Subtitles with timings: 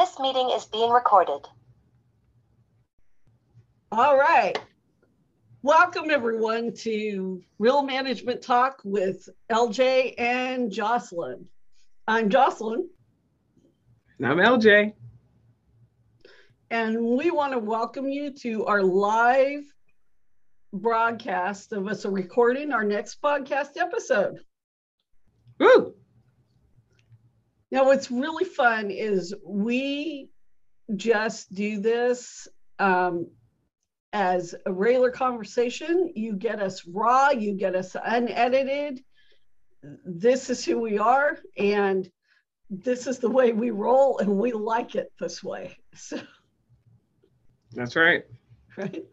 [0.00, 1.46] This meeting is being recorded.
[3.92, 4.58] All right.
[5.60, 11.44] Welcome everyone to Real Management Talk with LJ and Jocelyn.
[12.08, 12.88] I'm Jocelyn
[14.18, 14.94] And I'm LJ.
[16.70, 19.64] and we want to welcome you to our live
[20.72, 24.38] broadcast of us recording our next podcast episode.
[25.58, 25.92] Woo!
[27.70, 30.28] Now, what's really fun is we
[30.96, 33.28] just do this um,
[34.12, 36.12] as a regular conversation.
[36.16, 39.00] You get us raw, you get us unedited.
[40.04, 42.10] This is who we are, and
[42.68, 45.76] this is the way we roll, and we like it this way.
[45.94, 46.20] So,
[47.72, 48.22] That's right.
[48.76, 49.04] right?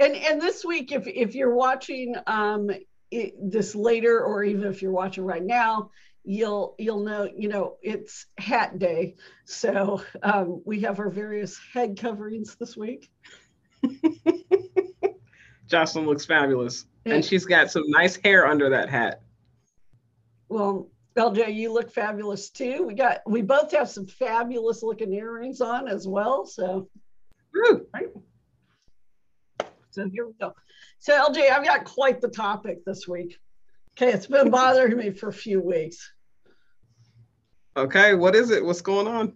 [0.00, 2.70] And and this week, if if you're watching um,
[3.10, 5.90] it, this later, or even if you're watching right now,
[6.24, 9.16] you'll you'll know you know it's hat day.
[9.44, 13.10] So um, we have our various head coverings this week.
[15.66, 16.86] Jocelyn looks fabulous.
[17.06, 19.20] And she's got some nice hair under that hat.
[20.48, 22.84] well lj you look fabulous too.
[22.86, 26.88] We got we both have some fabulous looking earrings on as well so.
[27.54, 27.86] Woo!
[29.90, 30.54] so here we go.
[30.98, 33.38] So lj i've got quite the topic this week
[33.96, 36.10] okay it's been bothering me for a few weeks
[37.76, 38.64] Okay, what is it?
[38.64, 39.32] What's going on?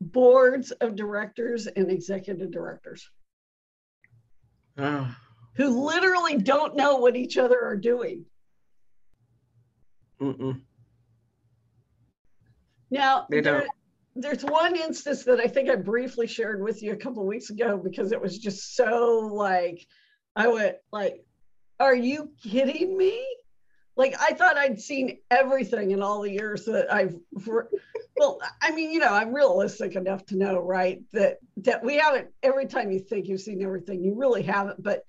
[0.00, 3.08] boards of directors and executive directors
[4.76, 5.16] Ah,
[5.54, 8.24] who literally don't know what each other are doing
[10.20, 10.60] mm-mm.
[12.90, 13.70] Now, They there- don't.
[14.16, 17.78] there's one instance that I think I briefly shared with you a couple weeks ago
[17.78, 19.86] because it was just so like,
[20.36, 21.24] I went like,
[21.82, 23.26] "Are you kidding me?"
[23.96, 27.16] Like I thought I'd seen everything in all the years that I've.
[28.16, 32.28] Well, I mean, you know, I'm realistic enough to know, right, that that we haven't.
[32.42, 34.80] Every time you think you've seen everything, you really haven't.
[34.80, 35.02] But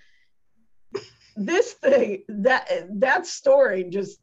[1.35, 2.67] this thing, that
[3.01, 4.19] that story just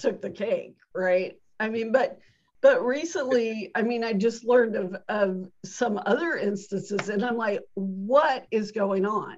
[0.00, 1.36] took the cake, right?
[1.60, 2.18] I mean, but
[2.62, 7.60] but recently, I mean, I just learned of of some other instances, and I'm like,
[7.74, 9.36] what is going on?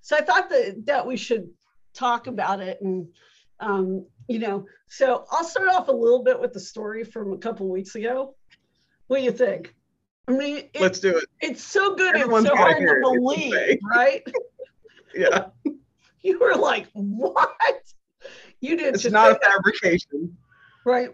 [0.00, 1.50] So I thought that that we should
[1.96, 3.08] talk about it, and
[3.60, 7.38] um, you know, so I'll start off a little bit with the story from a
[7.38, 8.34] couple weeks ago.
[9.06, 9.74] What do you think?
[10.28, 11.24] I mean, it, Let's do it.
[11.40, 14.22] it's so good, Everyone's it's so hard to believe, right?
[15.14, 15.46] Yeah.
[16.22, 17.82] You were like, what?
[18.60, 20.36] You didn't It's not a fabrication.
[20.84, 21.10] Right.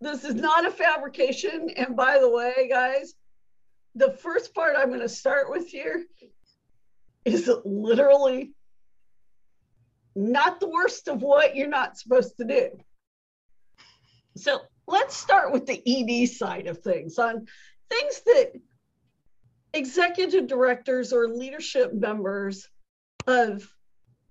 [0.00, 1.70] This is not a fabrication.
[1.76, 3.14] And by the way, guys,
[3.94, 6.04] the first part I'm going to start with here
[7.24, 8.52] is literally
[10.14, 12.70] not the worst of what you're not supposed to do.
[14.36, 17.46] So let's start with the ED side of things on
[17.90, 18.52] things that
[19.72, 22.68] executive directors or leadership members
[23.26, 23.68] of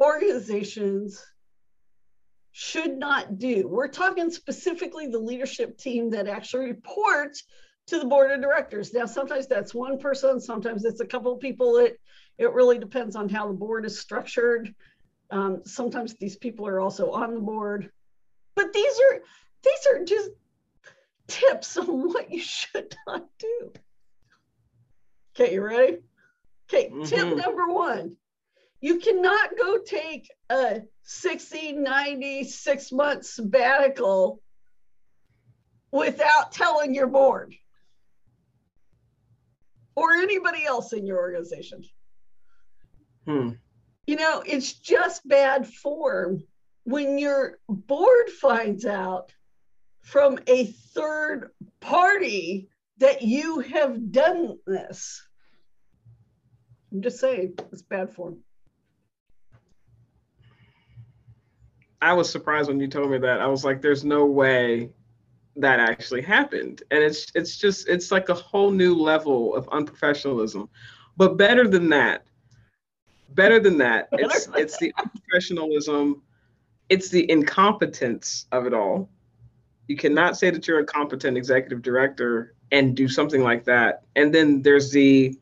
[0.01, 1.23] organizations
[2.51, 3.67] should not do.
[3.67, 7.43] We're talking specifically the leadership team that actually reports
[7.87, 8.93] to the board of directors.
[8.93, 11.77] Now, sometimes that's one person, sometimes it's a couple of people.
[11.77, 11.99] It
[12.37, 14.73] it really depends on how the board is structured.
[15.33, 17.91] Um, sometimes these people are also on the board,
[18.55, 19.21] but these are
[19.63, 20.29] these are just
[21.27, 23.73] tips on what you should not do.
[25.35, 25.97] Okay, you ready?
[26.69, 27.37] Okay, tip Mhm.
[27.37, 28.15] number one
[28.79, 34.41] you cannot go take a 60, 90, six month sabbatical
[35.89, 37.55] without telling your board
[39.95, 41.81] or anybody else in your organization.
[43.25, 43.51] Hmm.
[44.05, 46.43] You know, it's just bad form
[46.83, 49.31] when your board finds out
[50.01, 55.25] from a third party that you have done this.
[56.91, 58.39] I'm just saying, it's bad form.
[62.01, 63.39] I was surprised when you told me that.
[63.39, 64.89] I was like, there's no way
[65.55, 66.83] that actually happened.
[66.91, 70.67] And it's it's just it's like a whole new level of unprofessionalism.
[71.15, 72.25] But better than that,
[73.35, 76.21] better than that, it's it's the unprofessionalism,
[76.89, 79.09] it's the incompetence of it all.
[79.87, 84.03] You cannot say that you're a competent executive director and do something like that.
[84.15, 85.37] And then there's the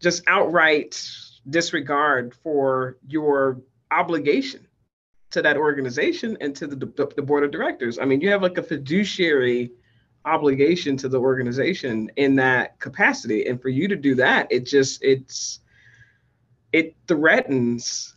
[0.00, 1.00] just outright
[1.48, 3.60] disregard for your
[3.90, 4.66] obligation
[5.30, 7.98] to that organization and to the, the, the board of directors.
[7.98, 9.72] I mean, you have like a fiduciary
[10.24, 13.46] obligation to the organization in that capacity.
[13.46, 15.60] And for you to do that, it just, it's,
[16.72, 18.14] it threatens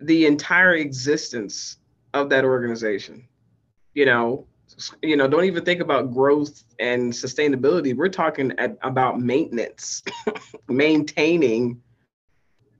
[0.00, 1.76] the entire existence
[2.14, 3.26] of that organization.
[3.94, 4.46] You know,
[5.02, 7.94] you know, don't even think about growth and sustainability.
[7.94, 10.02] We're talking at, about maintenance,
[10.68, 11.82] maintaining.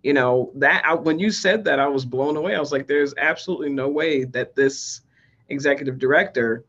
[0.02, 2.54] You know that I, when you said that, I was blown away.
[2.54, 5.02] I was like, "There's absolutely no way that this
[5.50, 6.64] executive director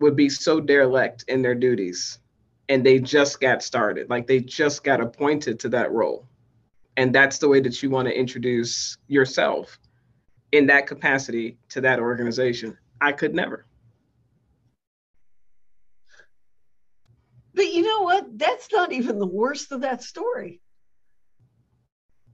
[0.00, 2.18] would be so derelict in their duties,
[2.68, 4.10] and they just got started.
[4.10, 6.27] Like they just got appointed to that role,
[6.98, 9.78] and that's the way that you want to introduce yourself
[10.50, 12.76] in that capacity to that organization.
[13.00, 13.64] I could never."
[17.54, 18.36] But you know what?
[18.36, 20.60] That's not even the worst of that story.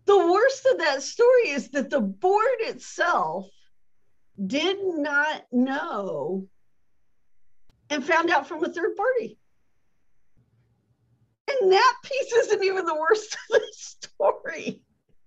[0.07, 3.51] The worst of that story is that the board itself
[4.47, 6.49] did not know
[7.91, 9.39] and found out from a third party.
[11.49, 14.81] And that piece isn't even the worst of the story.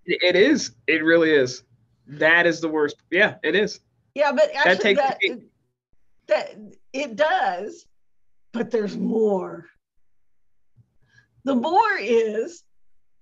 [0.05, 0.71] It is.
[0.87, 1.63] It really is.
[2.07, 2.95] That is the worst.
[3.11, 3.79] Yeah, it is.
[4.15, 5.39] Yeah, but actually that, that,
[6.27, 7.85] that it does,
[8.51, 9.67] but there's more.
[11.43, 12.63] The more is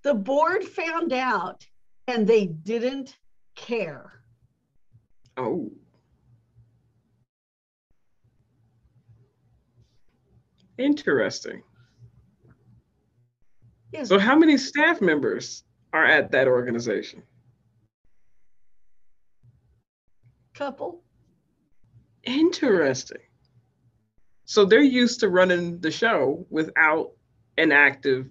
[0.04, 1.66] the board found out
[2.08, 3.18] and they didn't
[3.56, 4.22] care.
[5.38, 5.72] Oh.
[10.78, 11.64] Interesting.
[13.96, 14.10] Yes.
[14.10, 15.64] So, how many staff members
[15.94, 17.24] are at that organization?
[20.54, 21.02] Couple.
[22.24, 23.22] Interesting.
[24.44, 27.12] So, they're used to running the show without
[27.58, 28.28] an active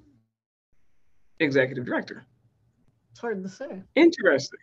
[1.41, 2.27] executive director.
[3.13, 3.83] It's hard to say.
[3.95, 4.61] Interesting.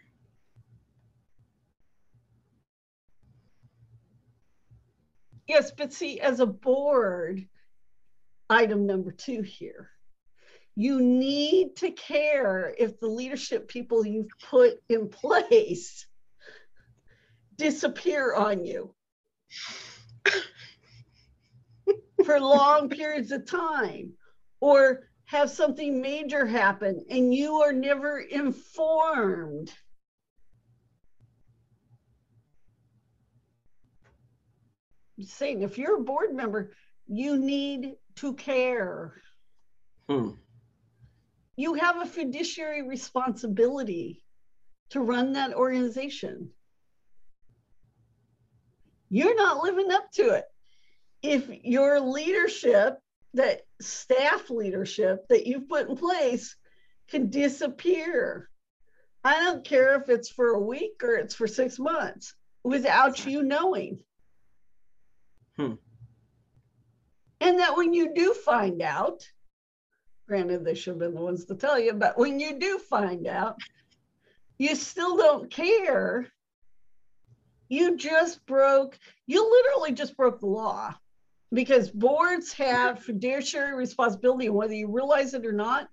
[5.48, 7.48] Yes, but see, as a board,
[8.50, 9.90] item number two here,
[10.76, 16.06] you need to care if the leadership people you've put in place
[17.58, 18.94] disappear on you
[22.26, 24.14] for long periods of time
[24.60, 29.72] or have something major happen and you are never informed.
[35.18, 36.72] I'm saying if you're a board member,
[37.08, 39.22] you need to care.
[40.10, 40.32] Hmm.
[41.62, 44.24] You have a fiduciary responsibility
[44.90, 46.50] to run that organization.
[49.10, 50.46] You're not living up to it.
[51.22, 52.98] If your leadership
[53.36, 56.56] that staff leadership that you've put in place
[57.12, 58.50] can disappear.
[59.24, 63.44] I don't care if it's for a week or it's for six months without you
[63.44, 64.00] knowing.
[65.58, 65.74] Hmm.
[67.40, 69.28] And that when you do find out,
[70.32, 73.28] granted, they should have been the ones to tell you, but when you do find
[73.28, 73.58] out,
[74.58, 76.26] you still don't care.
[77.68, 78.98] You just broke,
[79.28, 80.96] you literally just broke the law
[81.52, 85.90] because boards have fiduciary responsibility, whether you realize it or not,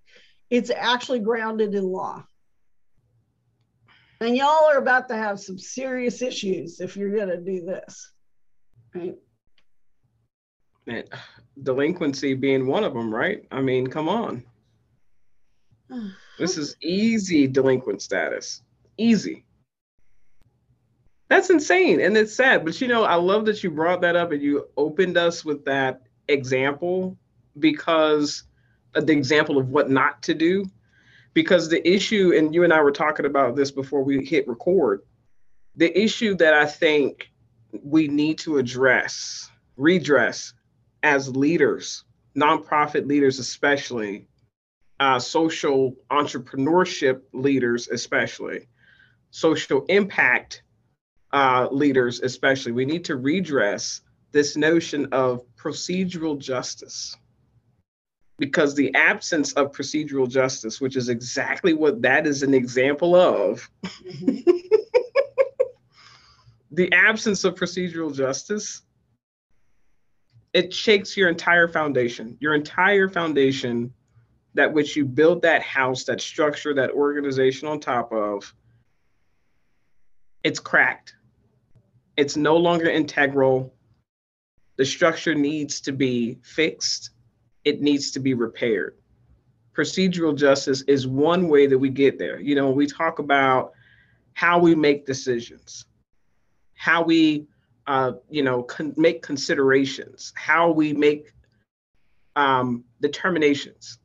[0.51, 2.25] it's actually grounded in law.
[4.21, 8.13] And y'all are about to have some serious issues if you're going to do this,
[8.95, 9.17] right?
[11.63, 13.45] Delinquency being one of them, right?
[13.51, 14.45] I mean, come on.
[16.39, 18.63] this is easy delinquent status.
[18.97, 19.45] Easy.
[21.29, 22.65] That's insane and it's sad.
[22.65, 25.65] But you know, I love that you brought that up and you opened us with
[25.67, 27.17] that example
[27.59, 28.45] because
[28.95, 30.65] of the example of what not to do.
[31.35, 35.03] Because the issue, and you and I were talking about this before we hit record,
[35.77, 37.31] the issue that I think
[37.85, 40.55] we need to address, redress
[41.03, 42.05] as leaders,
[42.37, 44.27] nonprofit leaders especially,
[45.01, 48.69] uh, social entrepreneurship leaders especially,
[49.31, 50.63] social impact
[51.33, 54.01] uh, leaders, especially, we need to redress
[54.33, 57.17] this notion of procedural justice.
[58.39, 63.69] Because the absence of procedural justice, which is exactly what that is an example of,
[63.85, 64.39] mm-hmm.
[66.71, 68.83] the absence of procedural justice,
[70.53, 73.93] it shakes your entire foundation, your entire foundation
[74.55, 78.55] that which you build that house, that structure, that organization on top of,
[80.43, 81.15] it's cracked
[82.19, 83.73] it's no longer integral.
[84.77, 87.11] The structure needs to be fixed,
[87.65, 88.97] it needs to be repaired.
[89.73, 92.41] Procedural justice is one way that we get there.
[92.41, 93.73] You know, we talk about
[94.35, 95.87] how we make decisions,
[96.75, 97.47] how we,
[97.89, 101.33] uh, you know, con- make considerations, how we make
[102.37, 103.99] um, determinations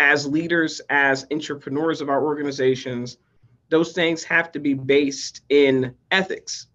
[0.00, 3.18] as leaders, as entrepreneurs of our organizations.
[3.68, 6.68] Those things have to be based in ethics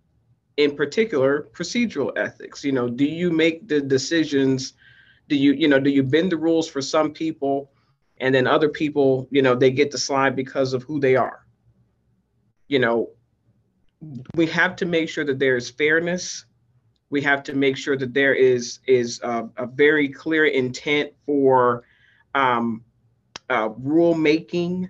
[0.58, 2.63] in particular procedural ethics.
[2.63, 4.74] You know, do you make the decisions?
[5.28, 7.72] Do you, you know, do you bend the rules for some people
[8.20, 11.48] and then other people, you know, they get to slide because of who they are?
[12.68, 13.10] You know,
[14.36, 16.46] we have to make sure that there is fairness.
[17.10, 21.84] We have to make sure that there is is a, a very clear intent for
[22.34, 22.84] um,
[23.50, 24.89] uh, rule making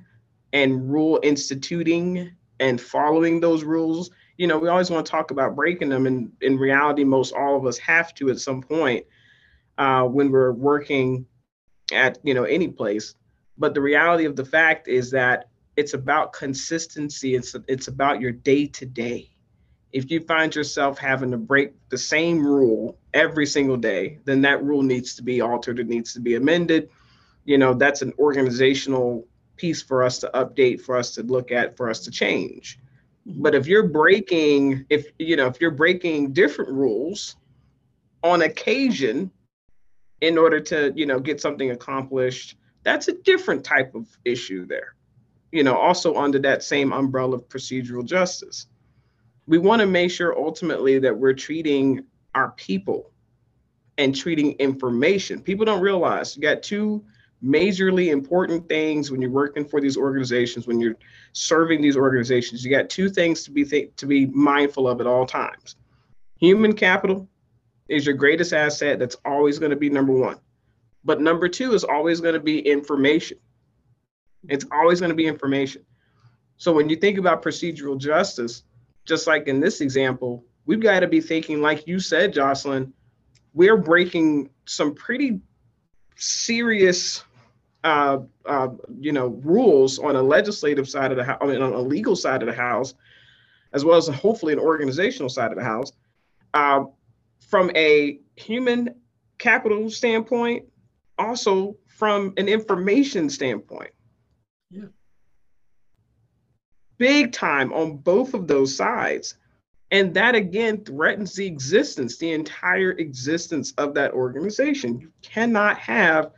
[0.53, 4.11] and rule instituting and following those rules.
[4.37, 7.57] You know, we always want to talk about breaking them, and in reality, most all
[7.57, 9.05] of us have to at some point
[9.77, 11.25] uh, when we're working
[11.91, 13.15] at you know any place.
[13.57, 17.35] But the reality of the fact is that it's about consistency.
[17.35, 19.29] It's it's about your day to day.
[19.93, 24.63] If you find yourself having to break the same rule every single day, then that
[24.63, 25.79] rule needs to be altered.
[25.79, 26.89] It needs to be amended.
[27.43, 31.75] You know, that's an organizational piece for us to update, for us to look at,
[31.75, 32.79] for us to change.
[33.27, 33.41] Mm-hmm.
[33.41, 37.35] But if you're breaking, if you know, if you're breaking different rules
[38.23, 39.31] on occasion
[40.21, 44.95] in order to, you know, get something accomplished, that's a different type of issue there
[45.51, 48.67] you know, also under that same umbrella of procedural justice.
[49.47, 52.05] We want to make sure ultimately that we're treating
[52.35, 53.11] our people
[53.97, 55.41] and treating information.
[55.41, 57.03] People don't realize you got two
[57.43, 60.95] majorly important things when you're working for these organizations, when you're
[61.33, 62.63] serving these organizations.
[62.63, 65.75] You got two things to be th- to be mindful of at all times.
[66.37, 67.27] Human capital
[67.89, 68.99] is your greatest asset.
[68.99, 70.39] That's always going to be number one.
[71.03, 73.39] But number two is always going to be information.
[74.49, 75.83] It's always going to be information.
[76.57, 78.63] So when you think about procedural justice,
[79.05, 82.93] just like in this example, we've got to be thinking, like you said, Jocelyn,
[83.53, 85.39] we're breaking some pretty
[86.15, 87.23] serious,
[87.83, 88.69] uh, uh,
[88.99, 92.15] you know, rules on a legislative side of the house, I mean, on a legal
[92.15, 92.93] side of the house,
[93.73, 95.91] as well as hopefully an organizational side of the house.
[96.53, 96.83] Uh,
[97.49, 98.95] from a human
[99.37, 100.65] capital standpoint,
[101.17, 103.91] also from an information standpoint.
[104.69, 104.85] Yeah.
[107.01, 109.33] Big time on both of those sides.
[109.89, 114.99] And that again threatens the existence, the entire existence of that organization.
[114.99, 116.29] You cannot have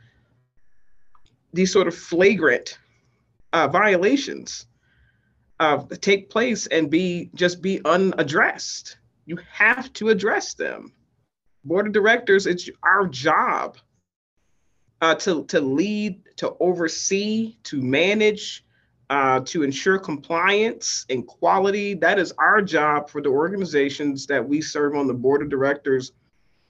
[1.52, 2.78] these sort of flagrant
[3.52, 4.64] uh, violations
[5.60, 8.96] uh, take place and be just be unaddressed.
[9.26, 10.94] You have to address them.
[11.62, 13.76] Board of directors, it's our job
[15.02, 18.64] uh, to, to lead, to oversee, to manage,
[19.10, 21.94] uh, to ensure compliance and quality.
[21.94, 26.12] That is our job for the organizations that we serve on the board of directors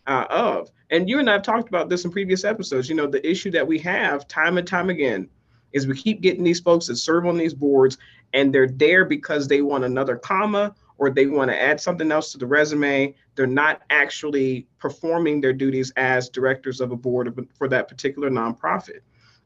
[0.06, 0.70] uh, of.
[0.90, 2.88] And you and I have talked about this in previous episodes.
[2.88, 5.28] You know, the issue that we have time and time again
[5.72, 7.98] is we keep getting these folks that serve on these boards
[8.32, 12.32] and they're there because they want another comma or they want to add something else
[12.32, 13.14] to the resume.
[13.34, 19.00] They're not actually performing their duties as directors of a board for that particular nonprofit.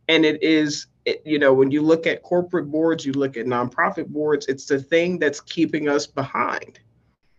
[0.09, 3.47] And it is, it, you know, when you look at corporate boards, you look at
[3.47, 6.81] nonprofit boards, it's the thing that's keeping us behind.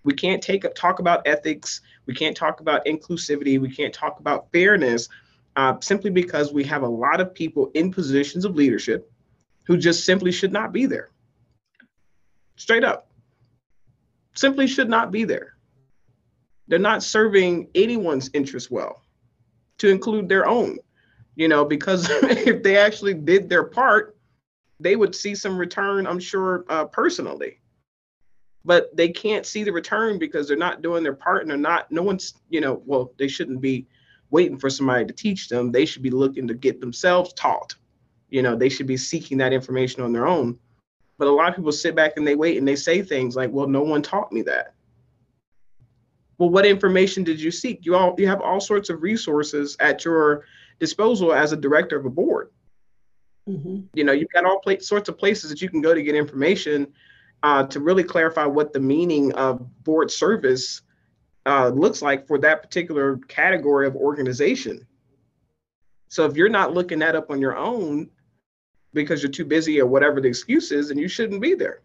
[0.04, 1.82] We can't take talk about ethics.
[2.06, 3.60] We can't talk about inclusivity.
[3.60, 5.08] We can't talk about fairness
[5.56, 9.12] uh, simply because we have a lot of people in positions of leadership
[9.66, 11.10] who just simply should not be there.
[12.56, 13.10] Straight up
[14.34, 15.54] simply should not be there.
[16.68, 19.04] They're not serving anyone's interest well,
[19.80, 20.78] to include their own,
[21.36, 24.18] you know, because if they actually did their part,
[24.80, 27.60] they would see some return, I'm sure, uh, personally.
[28.66, 31.92] But they can't see the return because they're not doing their part and they're not,
[31.92, 33.88] no one's, you know, well, they shouldn't be
[34.30, 35.72] waiting for somebody to teach them.
[35.72, 37.76] They should be looking to get themselves taught.
[38.30, 40.60] You know, they should be seeking that information on their own.
[41.18, 43.52] But a lot of people sit back and they wait and they say things like,
[43.52, 44.74] well, no one taught me that.
[46.38, 47.86] Well, what information did you seek?
[47.86, 50.46] You all you have all sorts of resources at your
[50.80, 52.52] disposal as a director of a board.
[53.48, 53.82] Mm-hmm.
[53.94, 56.16] You know, you've got all pla- sorts of places that you can go to get
[56.16, 56.94] information
[57.44, 60.82] uh, to really clarify what the meaning of board service
[61.46, 64.86] uh, looks like for that particular category of organization.
[66.10, 68.10] So if you're not looking that up on your own,
[68.94, 71.82] because you're too busy or whatever the excuse is, and you shouldn't be there.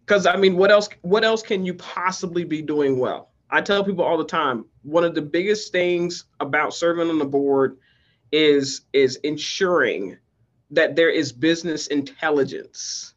[0.00, 0.88] Because I mean, what else?
[1.02, 3.30] What else can you possibly be doing well?
[3.48, 4.64] I tell people all the time.
[4.82, 7.78] One of the biggest things about serving on the board
[8.32, 10.16] is is ensuring
[10.70, 13.14] that there is business intelligence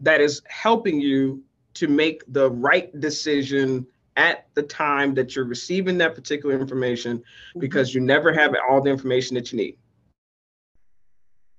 [0.00, 1.42] that is helping you
[1.74, 3.86] to make the right decision
[4.16, 7.58] at the time that you're receiving that particular information mm-hmm.
[7.58, 9.76] because you never have all the information that you need.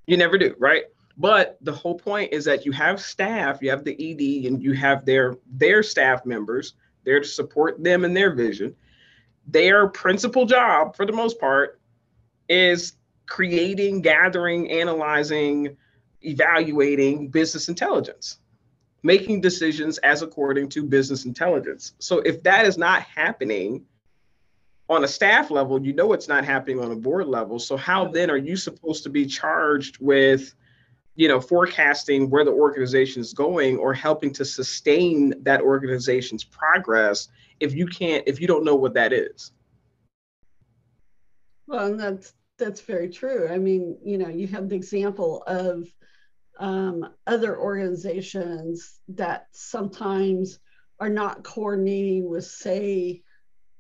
[0.07, 0.83] You never do, right?
[1.17, 4.73] But the whole point is that you have staff, you have the ED, and you
[4.73, 6.73] have their their staff members
[7.03, 8.75] there to support them in their vision.
[9.47, 11.79] Their principal job, for the most part,
[12.49, 12.93] is
[13.27, 15.77] creating, gathering, analyzing,
[16.21, 18.37] evaluating business intelligence,
[19.03, 21.93] making decisions as according to business intelligence.
[21.99, 23.85] So if that is not happening
[24.89, 27.59] on a staff level, you know it's not happening on a board level.
[27.59, 30.53] So how then are you supposed to be charged with
[31.15, 37.29] you know forecasting where the organization is going or helping to sustain that organization's progress
[37.59, 39.51] if you can't if you don't know what that is.
[41.67, 43.47] Well and that's that's very true.
[43.49, 45.87] I mean you know you have the example of
[46.57, 50.59] um, other organizations that sometimes
[50.99, 53.21] are not coordinating with say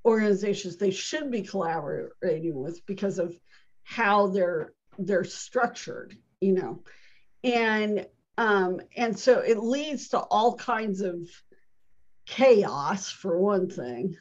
[0.03, 3.37] organizations they should be collaborating with because of
[3.83, 6.83] how they're they're structured you know
[7.45, 11.15] and um, and so it leads to all kinds of
[12.25, 14.17] chaos for one thing.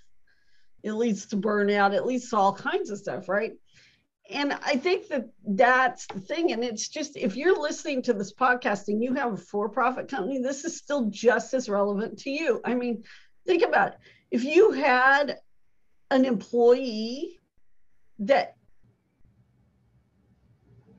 [0.85, 1.95] It leads to burnout.
[1.95, 3.52] It leads to all kinds of stuff right?
[4.31, 6.52] And i think that that's the thing.
[6.52, 10.40] And it's just if you're listening to this podcast and you have a for-profit company
[10.40, 12.61] this is still just as relevant to you.
[12.64, 13.04] I mean
[13.47, 13.99] think about it.
[14.31, 15.38] if you had
[16.11, 17.40] an employee
[18.21, 18.57] that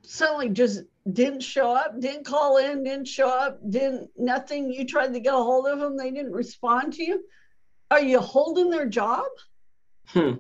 [0.02, 4.72] suddenly just didn't show up, didn't call in, didn't show up, didn't nothing.
[4.72, 7.24] You tried to get a hold of them, they didn't respond to you.
[7.92, 9.26] Are you holding their job?
[10.08, 10.34] Hmm.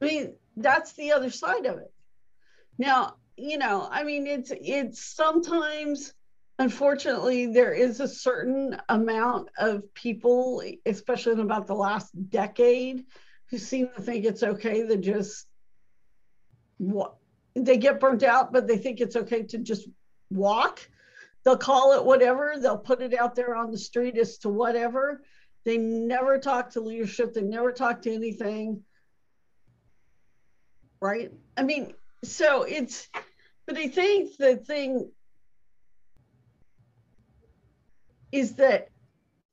[0.00, 1.92] I mean, that's the other side of it.
[2.78, 6.12] Now, you know, I mean, it's it's sometimes
[6.58, 13.04] unfortunately there is a certain amount of people, especially in about the last decade,
[13.50, 15.46] who seem to think it's okay to just
[16.78, 17.14] what
[17.54, 19.88] they get burnt out, but they think it's okay to just
[20.30, 20.88] walk.
[21.44, 25.22] They'll call it whatever, they'll put it out there on the street as to whatever.
[25.64, 28.82] They never talk to leadership, they never talk to anything.
[31.00, 31.32] Right?
[31.56, 31.94] I mean,
[32.24, 33.08] so it's,
[33.66, 35.10] but I think the thing
[38.32, 38.88] is that,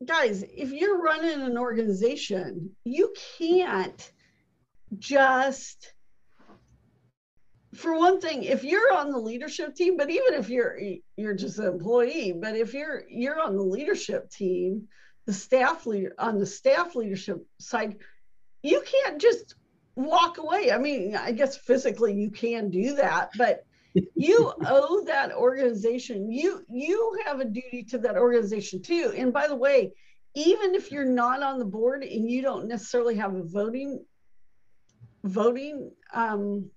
[0.03, 4.11] guys, if you're running an organization, you can't
[4.97, 5.93] just
[7.75, 10.77] for one thing, if you're on the leadership team, but even if you're
[11.17, 14.87] you're just an employee, but if you're you're on the leadership team,
[15.25, 17.97] the staff leader on the staff leadership side,
[18.63, 19.55] you can't just
[19.95, 20.71] walk away.
[20.71, 26.31] I mean, I guess physically you can do that, but you owe that organization.
[26.31, 29.13] You you have a duty to that organization too.
[29.15, 29.93] And by the way,
[30.35, 34.03] even if you're not on the board and you don't necessarily have a voting
[35.23, 36.69] voting um,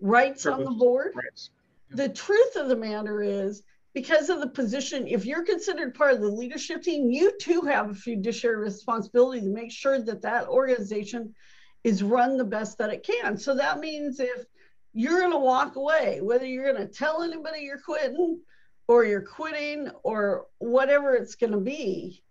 [0.00, 1.12] rights on the board.
[1.14, 1.48] Right.
[1.90, 6.20] The truth of the matter is, because of the position, if you're considered part of
[6.20, 11.34] the leadership team, you too have a fiduciary responsibility to make sure that that organization
[11.82, 13.36] is run the best that it can.
[13.36, 14.44] So that means if
[14.92, 18.40] you're going to walk away, whether you're going to tell anybody you're quitting
[18.86, 22.22] or you're quitting or whatever it's going to be,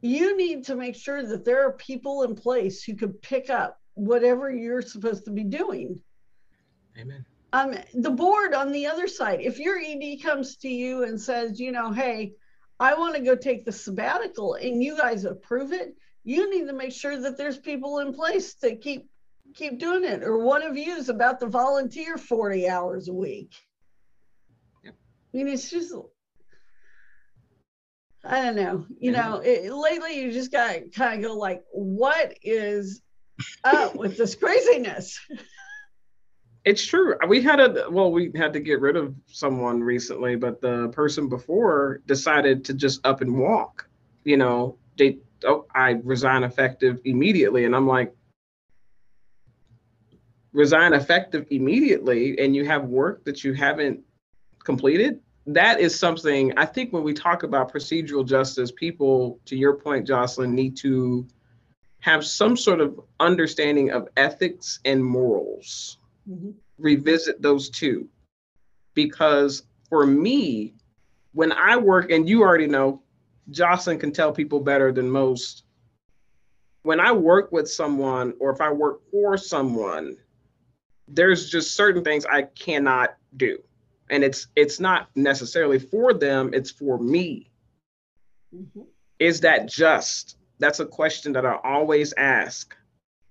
[0.00, 3.78] you need to make sure that there are people in place who can pick up
[3.94, 6.00] whatever you're supposed to be doing
[7.00, 7.24] Amen.
[7.52, 11.58] Um, the board on the other side, if your ED comes to you and says,
[11.58, 12.32] you know, hey,
[12.78, 16.72] I want to go take the sabbatical and you guys approve it, you need to
[16.72, 19.08] make sure that there's people in place to keep
[19.54, 20.22] keep doing it.
[20.22, 23.52] Or one of you is about to volunteer 40 hours a week.
[24.84, 24.94] Yep.
[25.34, 25.92] I mean, it's just
[28.24, 28.86] I don't know.
[28.98, 33.02] You know, it, lately you just got kind of go like, what is
[33.64, 35.18] up with this craziness?
[36.64, 37.14] It's true.
[37.26, 41.28] We had a well, we had to get rid of someone recently, but the person
[41.28, 43.88] before decided to just up and walk.
[44.24, 48.14] You know, they oh, I resign effective immediately, and I'm like,
[50.52, 54.00] resign effective immediately, and you have work that you haven't
[54.62, 55.20] completed.
[55.46, 60.06] That is something I think when we talk about procedural justice, people, to your point,
[60.06, 61.26] Jocelyn, need to
[62.00, 65.96] have some sort of understanding of ethics and morals
[66.30, 66.50] mm-hmm.
[66.78, 68.08] revisit those two.
[68.94, 70.74] Because for me,
[71.32, 73.02] when I work, and you already know,
[73.50, 75.64] Jocelyn can tell people better than most.
[76.82, 80.16] When I work with someone or if I work for someone,
[81.08, 83.58] there's just certain things I cannot do.
[84.08, 87.50] And it's it's not necessarily for them, it's for me.
[88.54, 88.82] Mm-hmm.
[89.18, 90.36] Is that just?
[90.58, 92.74] That's a question that I always ask.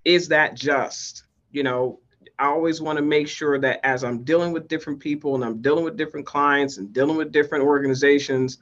[0.06, 1.24] Is that just?
[1.52, 2.00] You know,
[2.40, 5.62] I always want to make sure that as I'm dealing with different people and I'm
[5.62, 8.60] dealing with different clients and dealing with different organizations,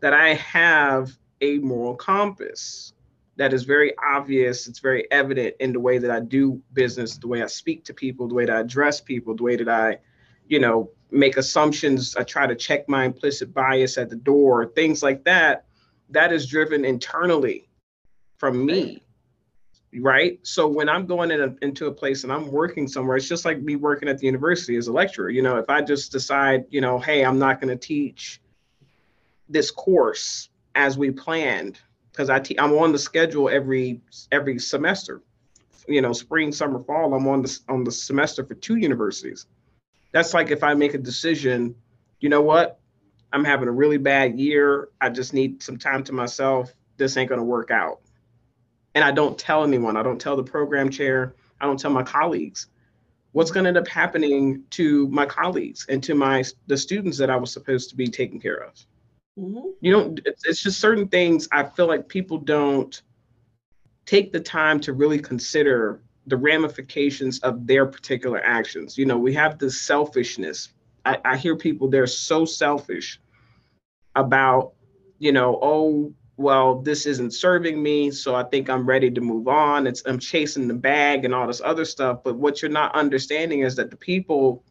[0.00, 2.92] that I have a moral compass
[3.36, 4.66] that is very obvious.
[4.66, 7.94] It's very evident in the way that I do business, the way I speak to
[7.94, 9.98] people, the way that I address people, the way that I,
[10.48, 12.16] you know, make assumptions.
[12.16, 15.66] I try to check my implicit bias at the door, things like that.
[16.10, 17.68] That is driven internally
[18.36, 19.02] from me.
[20.00, 20.38] Right.
[20.42, 23.44] So when I'm going in a, into a place and I'm working somewhere, it's just
[23.44, 25.28] like me working at the university as a lecturer.
[25.28, 28.40] You know, if I just decide, you know, hey, I'm not going to teach
[29.50, 31.78] this course as we planned,
[32.10, 34.00] because I te- I'm on the schedule every
[34.30, 35.20] every semester.
[35.86, 37.12] You know, spring, summer, fall.
[37.12, 39.46] I'm on the on the semester for two universities.
[40.12, 41.74] That's like if I make a decision,
[42.20, 42.78] you know what?
[43.30, 44.88] I'm having a really bad year.
[45.02, 46.72] I just need some time to myself.
[46.96, 48.00] This ain't gonna work out
[48.94, 52.02] and I don't tell anyone, I don't tell the program chair, I don't tell my
[52.02, 52.66] colleagues.
[53.32, 57.30] What's going to end up happening to my colleagues and to my the students that
[57.30, 58.74] I was supposed to be taking care of?
[59.38, 59.68] Mm-hmm.
[59.80, 60.20] You don't.
[60.44, 61.48] It's just certain things.
[61.50, 63.00] I feel like people don't
[64.04, 68.98] take the time to really consider the ramifications of their particular actions.
[68.98, 70.68] You know, we have this selfishness.
[71.04, 73.20] I, I hear people they're so selfish
[74.14, 74.74] about,
[75.18, 79.48] you know, oh, well, this isn't serving me, so I think I'm ready to move
[79.48, 79.86] on.
[79.86, 82.22] It's I'm chasing the bag and all this other stuff.
[82.24, 84.64] But what you're not understanding is that the people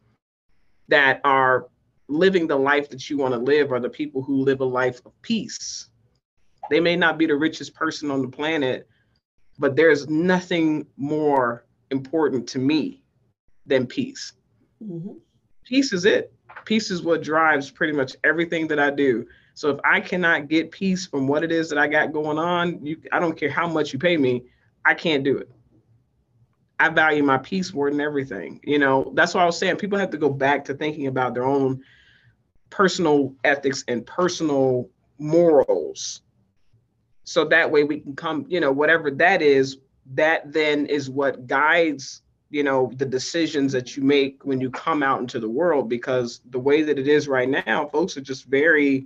[0.89, 1.67] that are
[2.09, 5.01] living the life that you want to live are the people who live a life
[5.05, 5.89] of peace.
[6.69, 8.87] They may not be the richest person on the planet,
[9.57, 13.01] but there's nothing more important to me
[13.65, 14.33] than peace.
[14.83, 15.13] Mm-hmm.
[15.63, 16.33] Peace is it.
[16.65, 19.25] Peace is what drives pretty much everything that I do.
[19.53, 22.85] So if I cannot get peace from what it is that I got going on,
[22.85, 24.43] you, I don't care how much you pay me,
[24.85, 25.49] I can't do it.
[26.79, 28.59] I value my peace more than everything.
[28.63, 31.35] You know, that's why I was saying people have to go back to thinking about
[31.35, 31.83] their own
[32.71, 36.21] personal ethics and personal morals.
[37.23, 39.77] So that way we can come, you know, whatever that is,
[40.13, 45.03] that then is what guides, you know, the decisions that you make when you come
[45.03, 45.87] out into the world.
[45.87, 49.05] Because the way that it is right now, folks are just very,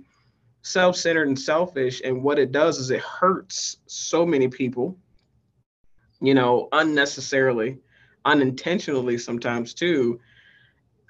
[0.66, 4.98] self-centered and selfish and what it does is it hurts so many people
[6.20, 7.78] you know unnecessarily
[8.24, 10.18] unintentionally sometimes too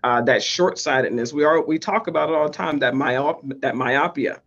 [0.05, 1.33] uh, that short-sightedness.
[1.33, 4.41] We are we talk about it all the time that myop that myopia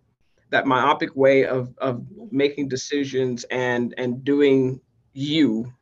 [0.52, 4.80] that myopic way of of making decisions and and doing
[5.14, 5.74] you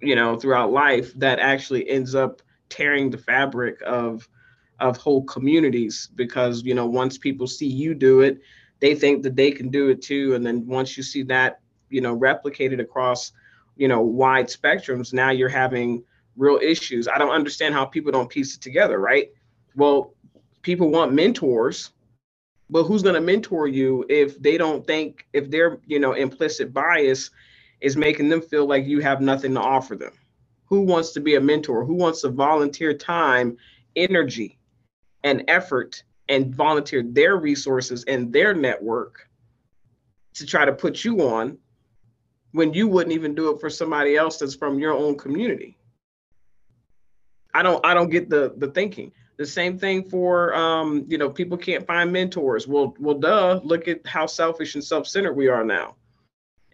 [0.00, 4.28] you know throughout life that actually ends up tearing the fabric of
[4.80, 8.40] of whole communities because you know once people see you do it
[8.80, 10.34] they think that they can do it too.
[10.34, 13.32] And then once you see that you know replicated across
[13.76, 16.02] you know wide spectrums now you're having
[16.36, 17.06] real issues.
[17.06, 19.30] I don't understand how people don't piece it together right?
[19.76, 20.14] Well
[20.62, 21.92] people want mentors
[22.68, 26.72] but who's going to mentor you if they don't think if their you know implicit
[26.72, 27.30] bias
[27.80, 30.12] is making them feel like you have nothing to offer them?
[30.66, 31.84] Who wants to be a mentor?
[31.84, 33.56] Who wants to volunteer time
[33.96, 34.59] energy
[35.22, 39.28] and effort and volunteer their resources and their network
[40.34, 41.58] to try to put you on
[42.52, 45.76] when you wouldn't even do it for somebody else that's from your own community.
[47.52, 49.12] I don't i don't get the the thinking.
[49.36, 52.68] The same thing for um you know people can't find mentors.
[52.68, 55.96] Well well duh look at how selfish and self-centered we are now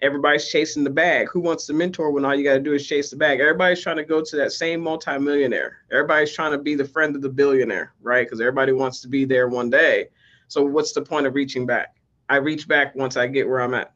[0.03, 1.29] everybody's chasing the bag.
[1.31, 3.41] Who wants to mentor when all you got to do is chase the bag?
[3.41, 5.79] Everybody's trying to go to that same multimillionaire.
[5.91, 8.27] Everybody's trying to be the friend of the billionaire, right?
[8.27, 10.09] Because everybody wants to be there one day.
[10.49, 11.97] So what's the point of reaching back?
[12.29, 13.93] I reach back once I get where I'm at.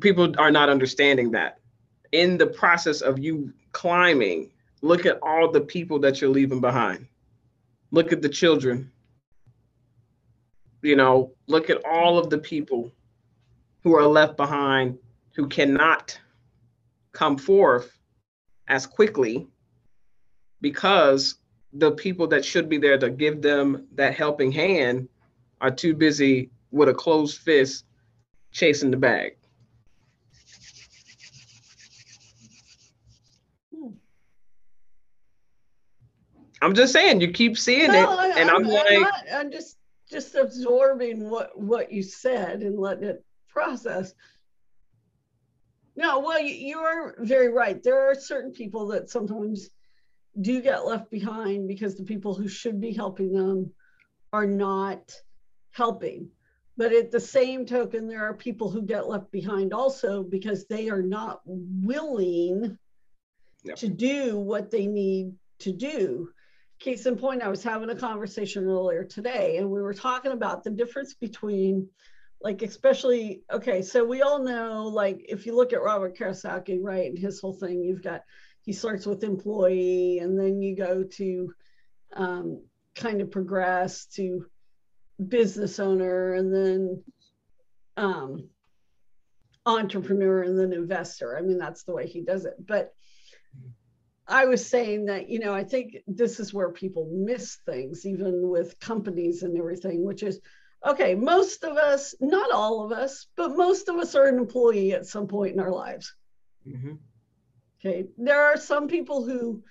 [0.00, 1.60] People are not understanding that.
[2.12, 4.52] In the process of you climbing,
[4.82, 7.06] look at all the people that you're leaving behind.
[7.90, 8.90] Look at the children,
[10.84, 12.92] you know, look at all of the people
[13.82, 14.98] who are left behind
[15.34, 16.18] who cannot
[17.12, 17.98] come forth
[18.68, 19.46] as quickly
[20.60, 21.36] because
[21.72, 25.08] the people that should be there to give them that helping hand
[25.60, 27.84] are too busy with a closed fist
[28.52, 29.36] chasing the bag.
[36.62, 39.73] I'm just saying, you keep seeing no, it, and I'm, I'm like, not, I'm just
[40.14, 44.14] just absorbing what what you said and letting it process
[45.96, 49.70] no well you, are very right there are certain people that sometimes
[50.40, 53.68] do get left behind because the people who should be helping them
[54.32, 55.12] are not
[55.72, 56.28] helping
[56.76, 60.88] but at the same token there are people who get left behind also because they
[60.88, 62.78] are not willing
[63.64, 63.76] Yep.
[63.76, 66.28] to do what they need to do.
[66.80, 70.64] Case in point, I was having a conversation earlier today, and we were talking about
[70.64, 71.88] the difference between,
[72.42, 77.08] like, especially, okay, so we all know, like, if you look at Robert Kiyosaki, right,
[77.08, 78.22] and his whole thing, you've got,
[78.62, 81.54] he starts with employee, and then you go to
[82.14, 82.62] um,
[82.94, 84.44] kind of progress to
[85.26, 87.02] business owner, and then
[87.96, 88.48] um,
[89.64, 91.38] entrepreneur, and then investor.
[91.38, 92.54] I mean, that's the way he does it.
[92.58, 92.92] But
[94.26, 98.48] I was saying that, you know, I think this is where people miss things, even
[98.48, 100.40] with companies and everything, which is
[100.86, 104.92] okay, most of us, not all of us, but most of us are an employee
[104.92, 106.14] at some point in our lives.
[106.66, 106.94] Mm-hmm.
[107.80, 108.06] Okay.
[108.16, 109.62] There are some people who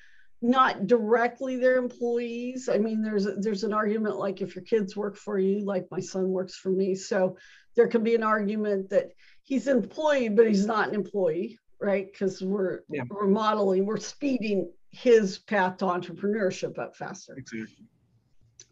[0.42, 2.68] not directly their employees.
[2.68, 6.00] I mean, there's there's an argument like if your kids work for you, like my
[6.00, 6.96] son works for me.
[6.96, 7.38] So
[7.76, 9.12] there can be an argument that
[9.44, 12.12] he's an employee, but he's not an employee right?
[12.12, 13.04] Because we're Yeah.
[13.10, 17.36] we're modeling, we're speeding his path to entrepreneurship up faster.
[17.38, 17.88] Exactly.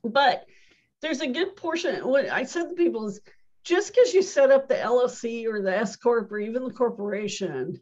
[0.03, 0.45] But
[1.01, 2.07] there's a good portion.
[2.07, 3.19] What I said to people is
[3.63, 7.81] just because you set up the LLC or the S corp or even the corporation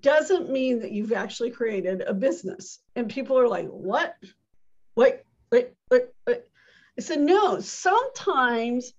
[0.00, 2.80] doesn't mean that you've actually created a business.
[2.94, 4.16] And people are like, "What?
[4.96, 6.42] Wait, wait, wait, wait."
[6.96, 7.58] I said, "No.
[7.60, 8.92] Sometimes."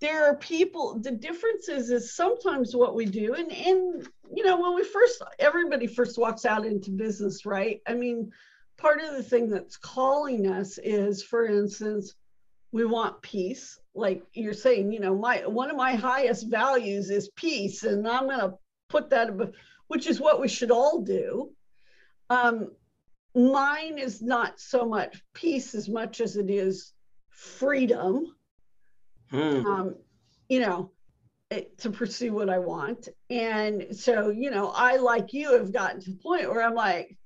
[0.00, 3.34] There are people the difference is sometimes what we do.
[3.34, 7.80] And and you know when we first everybody first walks out into business right?
[7.86, 8.30] I mean
[8.76, 12.14] part of the thing that's calling us is for instance
[12.70, 13.78] we want peace.
[13.94, 18.26] Like you're saying you know my one of my highest values is peace and i'm
[18.26, 18.54] going to
[18.88, 19.30] put that
[19.88, 21.50] which is what we should all do.
[22.30, 22.70] Um
[23.34, 26.92] mine is not so much peace as much as it is
[27.30, 28.34] freedom
[29.30, 29.66] Hmm.
[29.66, 29.94] um,
[30.48, 30.92] you know,
[31.50, 33.08] it- to pursue what I want.
[33.30, 37.16] And so, you know, I, like you, have gotten to the point where I'm like,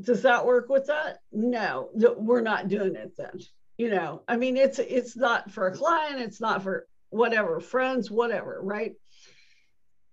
[0.00, 1.18] does that work with that?
[1.32, 3.40] No, th- we're not doing it then.
[3.76, 8.10] You know, I mean, it's it's not for a client, it's not for whatever, friends,
[8.10, 8.94] whatever, right?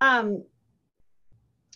[0.01, 0.43] Um,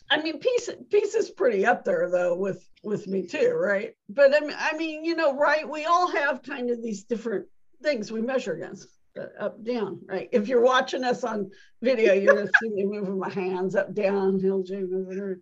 [0.10, 3.94] I mean, peace peace is pretty up there though with with me too, right?
[4.08, 5.68] But I mean, I mean, you know, right?
[5.68, 7.48] We all have kind of these different
[7.82, 8.88] things we measure against
[9.20, 11.50] uh, up down right if you're watching us on
[11.82, 15.40] video you're gonna see me moving my hands up down hill over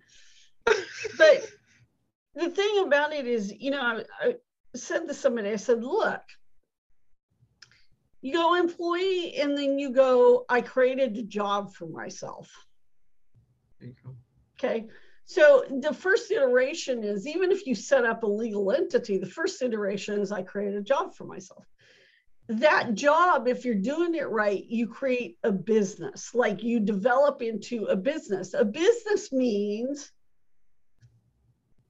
[1.18, 1.48] but
[2.36, 4.36] the thing about it is you know I, I
[4.76, 6.22] said to somebody i said look
[8.22, 12.50] you go employee and then you go i created a job for myself
[13.80, 14.16] There you go.
[14.60, 14.88] Okay.
[15.26, 19.62] So the first iteration is even if you set up a legal entity, the first
[19.62, 21.66] iteration is I create a job for myself.
[22.50, 27.86] That job, if you're doing it right, you create a business, like you develop into
[27.86, 28.54] a business.
[28.54, 30.12] A business means,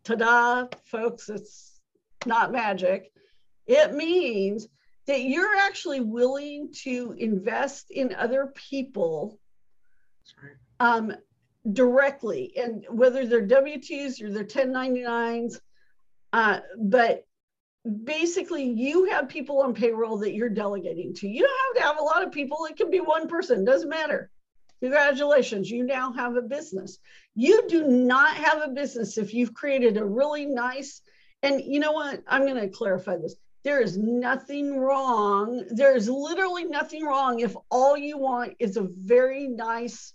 [0.03, 1.79] ta da, folks, it's
[2.25, 3.11] not magic.
[3.67, 4.67] It means
[5.05, 9.39] that you're actually willing to invest in other people
[10.79, 11.13] um,
[11.71, 15.59] directly, and whether they're W 2s or they're 1099s.
[16.33, 17.25] Uh, but
[17.87, 21.27] basically, you have people on payroll that you're delegating to.
[21.27, 23.89] You don't have to have a lot of people, it can be one person, doesn't
[23.89, 24.29] matter.
[24.81, 26.99] Congratulations, you now have a business.
[27.35, 31.01] You do not have a business if you've created a really nice,
[31.41, 32.21] and you know what?
[32.27, 33.35] I'm going to clarify this.
[33.63, 35.65] There is nothing wrong.
[35.69, 40.13] There is literally nothing wrong if all you want is a very nice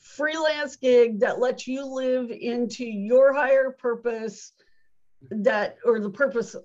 [0.00, 4.52] freelance gig that lets you live into your higher purpose
[5.30, 6.56] that or the purpose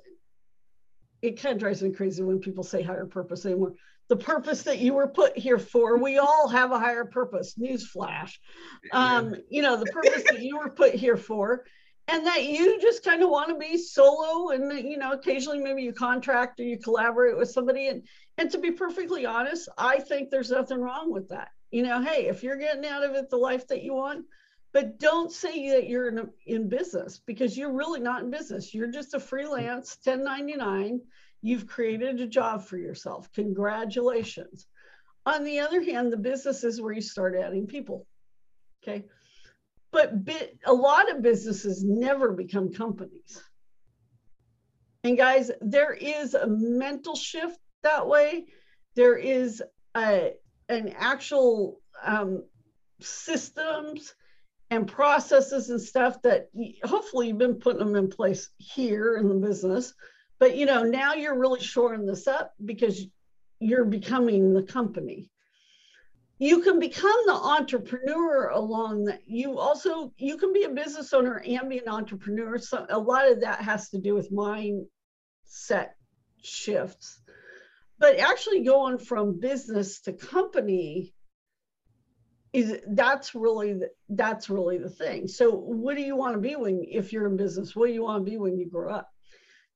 [1.24, 3.46] it kind of drives me crazy when people say higher purpose.
[3.46, 3.74] Anymore
[4.10, 5.98] the purpose that you were put here for.
[5.98, 7.56] We all have a higher purpose.
[7.60, 8.34] Newsflash.
[8.92, 11.64] Um you know the purpose that you were put here for
[12.10, 15.84] and that you just kind of want to be solo and you know occasionally maybe
[15.84, 17.88] you contract or you collaborate with somebody.
[17.88, 18.04] And
[18.38, 21.50] and to be perfectly honest i think there's nothing wrong with that.
[21.72, 24.26] You know hey if you're getting out of it the life that you want
[24.74, 28.74] but don't say that you're in, in business because you're really not in business.
[28.74, 31.02] You're just a freelance 1099
[31.46, 33.30] you've created a job for yourself.
[33.34, 34.66] Congratulations.
[35.26, 38.08] On the other hand the business is where you start adding people
[38.84, 39.06] okay?
[39.92, 43.42] But bit, a lot of businesses never become companies.
[45.04, 48.46] And guys there is a mental shift that way.
[48.96, 49.62] There is
[49.96, 50.32] a,
[50.70, 52.44] an actual um,
[53.02, 54.14] systems
[54.74, 56.50] and processes and stuff that
[56.84, 59.94] hopefully you've been putting them in place here in the business.
[60.40, 63.06] But you know now you're really shoring this up because
[63.60, 65.30] you're becoming the company.
[66.40, 71.42] You can become the entrepreneur along that you also you can be a business owner
[71.46, 72.58] and be an entrepreneur.
[72.58, 75.90] So a lot of that has to do with mindset
[76.42, 77.22] shifts.
[78.00, 81.14] But actually going from business to company
[82.54, 86.56] is that's really the, that's really the thing so what do you want to be
[86.56, 89.10] when if you're in business what do you want to be when you grow up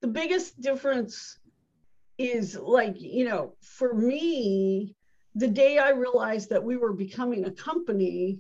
[0.02, 1.40] the biggest difference
[2.18, 4.96] is like you know for me
[5.38, 8.40] the day I realized that we were becoming a company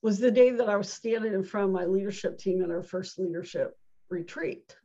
[0.00, 2.84] was the day that I was standing in front of my leadership team at our
[2.84, 3.76] first leadership
[4.08, 4.76] retreat.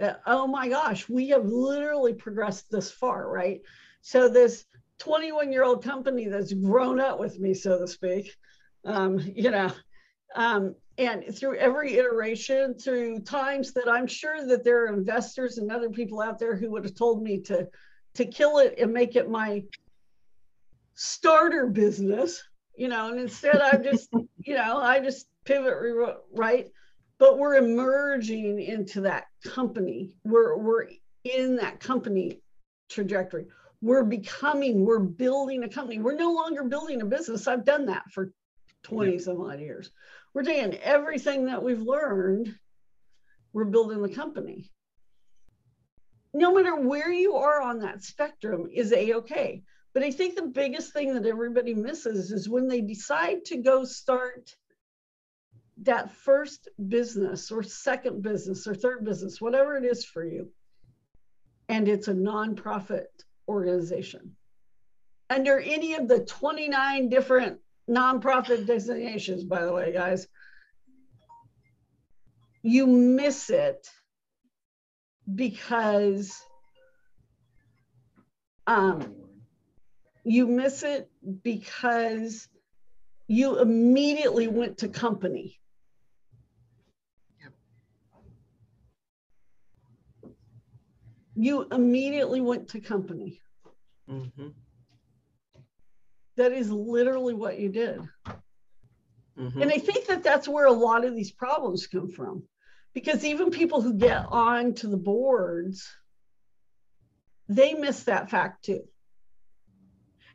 [0.00, 3.60] Uh, oh my gosh, we have literally progressed this far, right?
[4.00, 4.64] So, this
[4.98, 8.34] 21 year old company that's grown up with me, so to speak,
[8.84, 9.72] um, you know,
[10.34, 15.70] um, and through every iteration, through times that I'm sure that there are investors and
[15.70, 17.68] other people out there who would have told me to
[18.14, 19.64] to kill it and make it my
[20.94, 22.42] starter business,
[22.76, 25.74] you know, and instead I just, you know, I just pivot
[26.32, 26.68] right.
[27.18, 30.10] But we're emerging into that company.
[30.24, 30.88] We're we're
[31.24, 32.40] in that company
[32.88, 33.46] trajectory.
[33.84, 35.98] We're becoming, we're building a company.
[35.98, 37.46] We're no longer building a business.
[37.46, 38.32] I've done that for
[38.84, 39.18] 20 yeah.
[39.18, 39.90] some odd years.
[40.32, 42.54] We're doing everything that we've learned,
[43.52, 44.70] we're building the company.
[46.32, 49.62] No matter where you are on that spectrum is a okay.
[49.92, 53.84] But I think the biggest thing that everybody misses is when they decide to go
[53.84, 54.56] start
[55.82, 60.50] that first business or second business or third business, whatever it is for you,
[61.68, 64.36] and it's a nonprofit organization.
[65.30, 70.26] Under any of the 29 different nonprofit designations, by the way, guys,
[72.62, 73.86] you miss it
[75.34, 76.34] because
[78.66, 79.14] um,
[80.24, 81.10] you miss it
[81.42, 82.48] because
[83.26, 85.58] you immediately went to company.
[91.34, 93.40] You immediately went to company.
[94.08, 94.48] Mm-hmm.
[96.36, 98.00] That is literally what you did.
[99.38, 99.62] Mm-hmm.
[99.62, 102.44] And I think that that's where a lot of these problems come from.
[102.92, 105.88] Because even people who get on to the boards,
[107.48, 108.84] they miss that fact too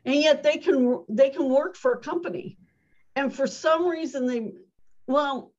[0.04, 2.56] and yet they can they can work for a company
[3.16, 4.52] and for some reason they
[5.06, 5.52] well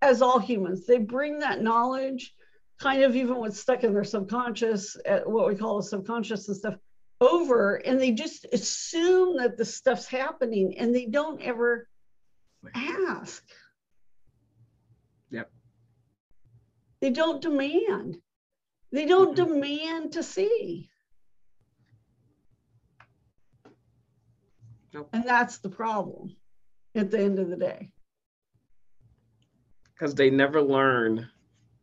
[0.00, 2.34] as all humans they bring that knowledge
[2.82, 6.56] kind of even what's stuck in their subconscious at what we call the subconscious and
[6.56, 6.74] stuff
[7.20, 11.88] over and they just assume that the stuff's happening and they don't ever
[12.74, 13.44] ask
[15.30, 15.50] yep
[17.00, 18.16] they don't demand
[18.90, 19.52] they don't mm-hmm.
[19.52, 20.90] demand to see
[24.94, 25.08] Nope.
[25.12, 26.36] And that's the problem
[26.94, 27.90] at the end of the day.
[29.94, 31.28] Because they never learn,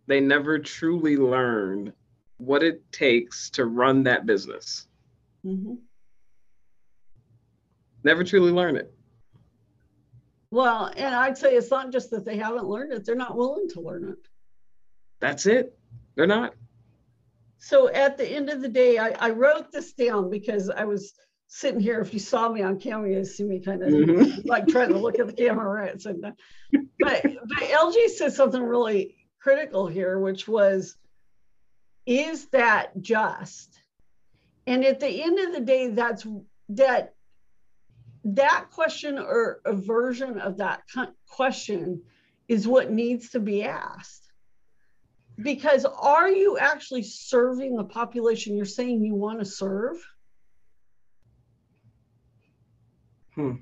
[0.10, 1.93] they never truly learn
[2.38, 4.88] what it takes to run that business.
[5.45, 5.76] Mm-hmm.
[8.04, 8.91] Never truly learn it.
[10.50, 13.69] Well, and I'd say it's not just that they haven't learned it, they're not willing
[13.69, 14.17] to learn it.
[15.19, 15.78] That's it.
[16.15, 16.56] They're not.
[17.60, 21.13] So at the end of the day, I, I wrote this down because I was
[21.50, 24.48] sitting here, if you saw me on camera, you see me kind of mm-hmm.
[24.48, 26.02] like trying to look at the camera right.
[26.02, 26.41] So, but,
[27.00, 30.95] but LJ said something really critical here, which was,
[32.06, 33.82] is that just?
[34.67, 36.25] And at the end of the day, that's
[36.69, 37.13] that
[38.23, 40.84] that question or a version of that
[41.28, 42.02] question
[42.47, 44.30] is what needs to be asked.
[45.41, 49.95] Because are you actually serving the population you're saying you want to serve?
[53.36, 53.54] Hmm.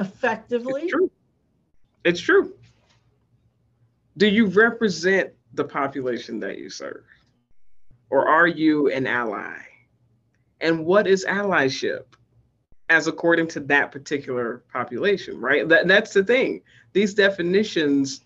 [0.00, 0.82] Effectively?
[0.82, 1.10] It's true.
[2.04, 2.54] It's true.
[4.16, 7.04] Do you represent the population that you serve?
[8.08, 9.58] Or are you an ally?
[10.60, 12.04] And what is allyship?
[12.88, 15.68] As according to that particular population, right?
[15.68, 16.62] That, that's the thing.
[16.92, 18.22] These definitions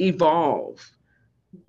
[0.00, 0.90] evolve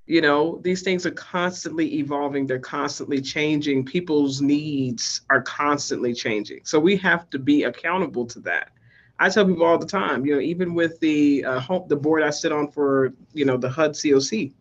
[0.05, 6.59] you know these things are constantly evolving they're constantly changing people's needs are constantly changing
[6.63, 8.71] so we have to be accountable to that
[9.19, 12.23] i tell people all the time you know even with the uh, home, the board
[12.23, 14.51] i sit on for you know the hud coc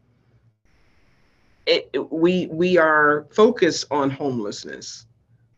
[1.66, 5.07] it, we we are focused on homelessness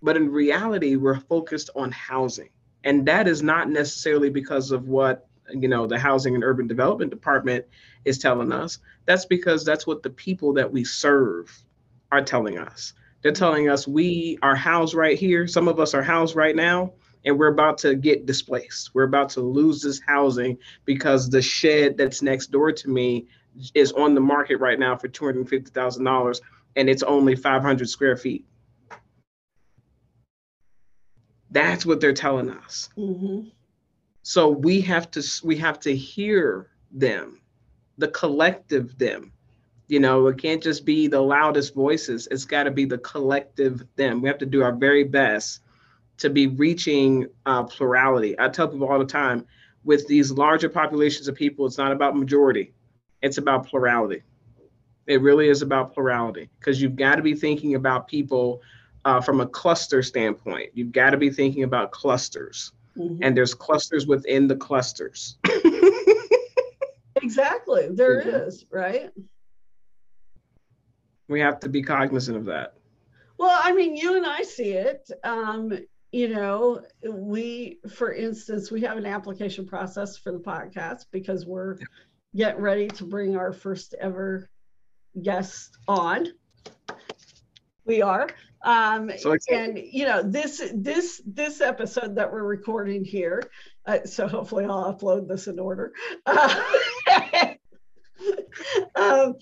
[0.02, 2.48] but in reality we're focused on housing
[2.84, 7.10] and that is not necessarily because of what you know the housing and urban development
[7.10, 7.64] department
[8.04, 11.64] is telling us that's because that's what the people that we serve
[12.12, 12.92] are telling us.
[13.22, 15.46] They're telling us we are housed right here.
[15.46, 16.92] Some of us are housed right now,
[17.24, 18.94] and we're about to get displaced.
[18.94, 23.26] We're about to lose this housing because the shed that's next door to me
[23.74, 26.40] is on the market right now for $250,000
[26.76, 28.46] and it's only 500 square feet.
[31.50, 32.90] That's what they're telling us.
[32.96, 33.50] Mhm.
[34.22, 37.40] So we have to we have to hear them,
[37.96, 39.32] the collective them.
[39.88, 42.28] You know, it can't just be the loudest voices.
[42.30, 44.20] It's got to be the collective them.
[44.20, 45.60] We have to do our very best
[46.18, 48.38] to be reaching uh, plurality.
[48.38, 49.46] I tell people all the time,
[49.84, 52.72] with these larger populations of people, it's not about majority.
[53.22, 54.22] It's about plurality.
[55.06, 58.60] It really is about plurality because you've got to be thinking about people
[59.04, 60.70] uh, from a cluster standpoint.
[60.74, 63.18] You've got to be thinking about clusters, Mhm.
[63.22, 65.38] and there's clusters within the clusters.
[67.20, 67.88] Exactly.
[67.90, 68.46] There Mhm.
[68.46, 69.10] is, right?
[71.28, 72.74] we have to be cognizant of that.
[73.38, 75.10] Well, I mean, you and I see it.
[75.24, 75.72] Um,
[76.12, 81.76] you know, we, for instance, we have an application process for the podcast because we're
[82.34, 84.48] getting ready to bring our first ever
[85.22, 86.28] guest on.
[87.84, 88.28] We are.
[88.64, 93.40] Um, So and you know this this this episode that we're recording here
[93.86, 95.92] uh, so hopefully i'll upload this in order
[96.26, 96.64] uh,
[98.94, 99.34] um,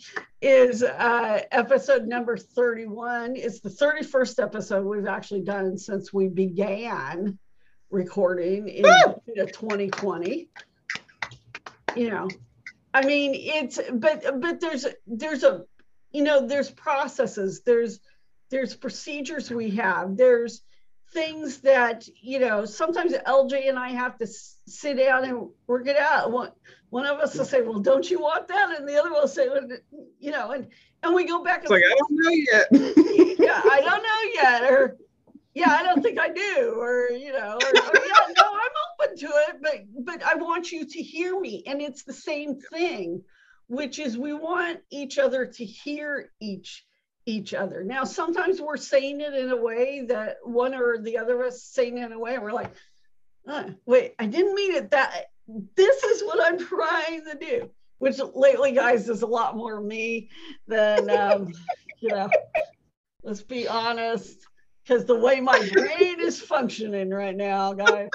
[0.42, 7.38] is uh, episode number 31 it's the 31st episode we've actually done since we began
[7.90, 10.48] recording in you 2020
[11.94, 12.28] you know
[12.92, 15.64] i mean it's but but there's there's a
[16.16, 17.60] you know there's processes.
[17.60, 18.00] There's
[18.50, 20.16] there's procedures we have.
[20.16, 20.62] There's
[21.12, 24.26] things that you know sometimes lj and i have to
[24.66, 26.32] sit down and work it out.
[26.32, 26.50] One,
[26.90, 28.76] one of us will say well don't you want that?
[28.78, 29.66] And the other will say well,
[30.18, 30.66] you know and
[31.02, 33.36] and we go back It's and like I don't know yet.
[33.38, 34.96] yeah i don't know yet or
[35.54, 39.16] yeah i don't think i do or you know or, or yeah no i'm open
[39.16, 41.62] to it but but i want you to hear me.
[41.66, 43.22] And it's the same thing
[43.68, 46.84] which is we want each other to hear each
[47.26, 51.40] each other now sometimes we're saying it in a way that one or the other
[51.42, 52.72] of us saying it in a way and we're like
[53.48, 55.26] uh, wait i didn't mean it that
[55.74, 57.68] this is what i'm trying to do
[57.98, 60.30] which lately guys is a lot more me
[60.68, 61.52] than um
[62.00, 62.30] you know
[63.24, 64.46] let's be honest
[64.84, 68.08] because the way my brain is functioning right now guys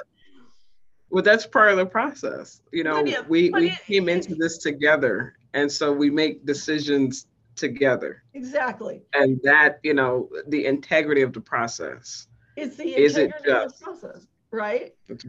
[1.12, 2.62] well, that's part of the process.
[2.72, 7.28] You know, it- we we it- came into this together, and so we make decisions
[7.55, 9.03] together, exactly.
[9.13, 12.27] And that you know the integrity of the process.
[12.55, 14.93] it's the Is it integrity of the process right?
[15.07, 15.25] That's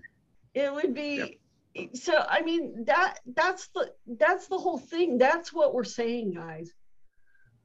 [0.54, 1.38] it would be
[1.94, 5.16] so i mean that that's the that's the whole thing.
[5.16, 6.70] That's what we're saying guys.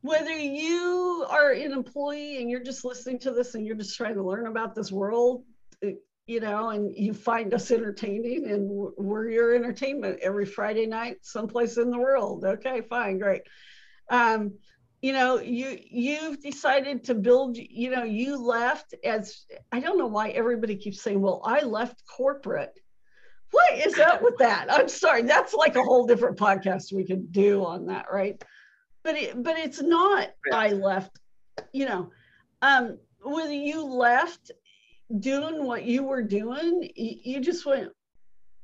[0.01, 4.15] Whether you are an employee and you're just listening to this and you're just trying
[4.15, 5.43] to learn about this world
[5.83, 5.93] eh,
[6.27, 11.77] you know and you find us entertaining and we're your entertainment every friday night someplace
[11.77, 12.45] in the world.
[12.45, 13.41] Okay fine great
[14.09, 14.53] um
[15.01, 20.07] you know you you've decided to build you know you left as i don't know
[20.07, 22.73] why everybody keeps saying well i left corporate.
[23.51, 24.67] What is up with that?
[24.69, 28.43] I'm sorry that's like a whole different podcast we could do on that right?
[29.03, 31.17] But it but it's not i left
[31.71, 32.11] you know.
[32.61, 34.51] Um when you left
[35.19, 37.89] doing what you were doing you just went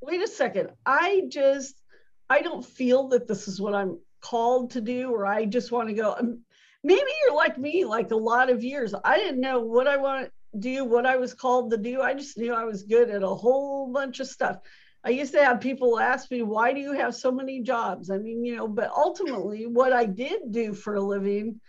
[0.01, 1.81] wait a second i just
[2.29, 5.89] i don't feel that this is what i'm called to do or i just want
[5.89, 6.39] to go um,
[6.84, 8.93] maybe you're like me like a lot of years.
[9.03, 12.01] I didn't know what i want to do what i was called to do.
[12.01, 14.57] I just knew i was good at a whole bunch of stuff.
[15.05, 18.09] I used to have people ask me why do you have so many jobs?
[18.09, 21.59] I mean you know but ultimately what i did do for a living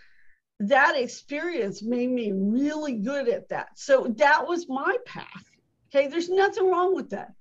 [0.61, 3.71] that experience made me really good at that.
[3.77, 5.45] So that was my path.
[5.89, 7.33] Okay there's nothing wrong with that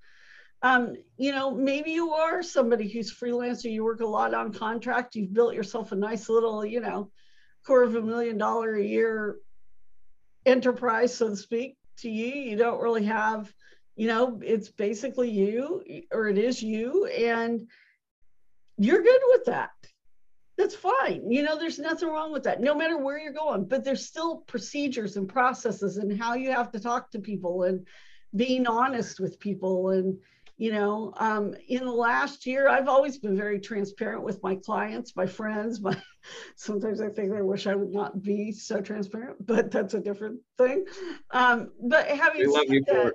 [0.64, 5.16] um, you know, maybe you are somebody who's freelancer, you work a lot on contract,
[5.16, 7.12] you've built yourself a nice little, you know,
[7.66, 9.38] quarter of a million dollar a year
[10.46, 12.34] enterprise, so to speak, to you.
[12.34, 13.54] You don't really have,
[13.98, 17.68] you know, it's basically you or it is you, and
[18.78, 19.72] you're good with that.
[20.58, 21.30] That's fine.
[21.30, 24.38] You know, there's nothing wrong with that, no matter where you're going, but there's still
[24.48, 27.86] procedures and processes and how you have to talk to people and
[28.36, 30.18] being honest with people and
[30.58, 35.16] you know um, in the last year i've always been very transparent with my clients
[35.16, 35.96] my friends my
[36.56, 40.40] sometimes i think i wish i would not be so transparent but that's a different
[40.58, 40.86] thing
[41.32, 43.14] um, but having said you that,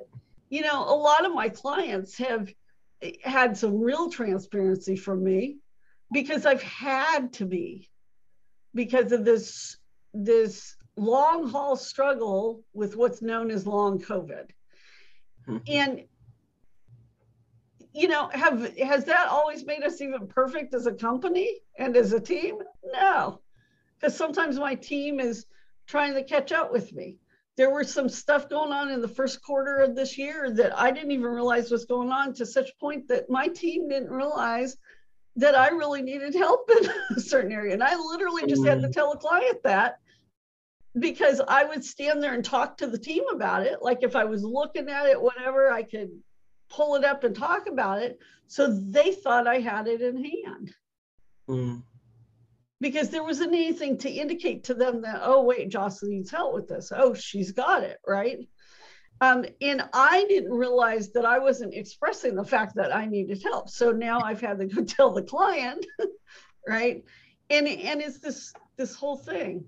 [0.50, 2.48] you know a lot of my clients have
[3.22, 5.58] had some real transparency from me
[6.12, 7.88] because i've had to be
[8.74, 9.76] because of this
[10.12, 14.50] this long haul struggle with what's known as long COVID.
[15.46, 15.62] Mhm.
[15.68, 16.04] And
[17.98, 22.12] you know, have has that always made us even perfect as a company and as
[22.12, 22.58] a team?
[22.84, 23.40] No.
[23.98, 25.46] Because sometimes my team is
[25.88, 27.16] trying to catch up with me.
[27.56, 30.92] There was some stuff going on in the first quarter of this year that I
[30.92, 34.76] didn't even realize was going on to such point that my team didn't realize
[35.34, 37.72] that I really needed help in a certain area.
[37.72, 39.98] And I literally just had to tell a client that
[41.00, 43.82] because I would stand there and talk to the team about it.
[43.82, 46.10] Like if I was looking at it, whatever, I could
[46.68, 48.18] pull it up and talk about it.
[48.46, 50.74] So they thought I had it in hand
[51.48, 51.82] Mm.
[52.80, 56.68] because there wasn't anything to indicate to them that, oh, wait, Jocelyn needs help with
[56.68, 56.92] this.
[56.94, 58.46] Oh, she's got it, right?
[59.20, 63.68] Um, and I didn't realize that I wasn't expressing the fact that I needed help.
[63.68, 65.84] So now I've had to go tell the client,
[66.68, 67.02] right?
[67.50, 69.64] And and it's this this whole thing.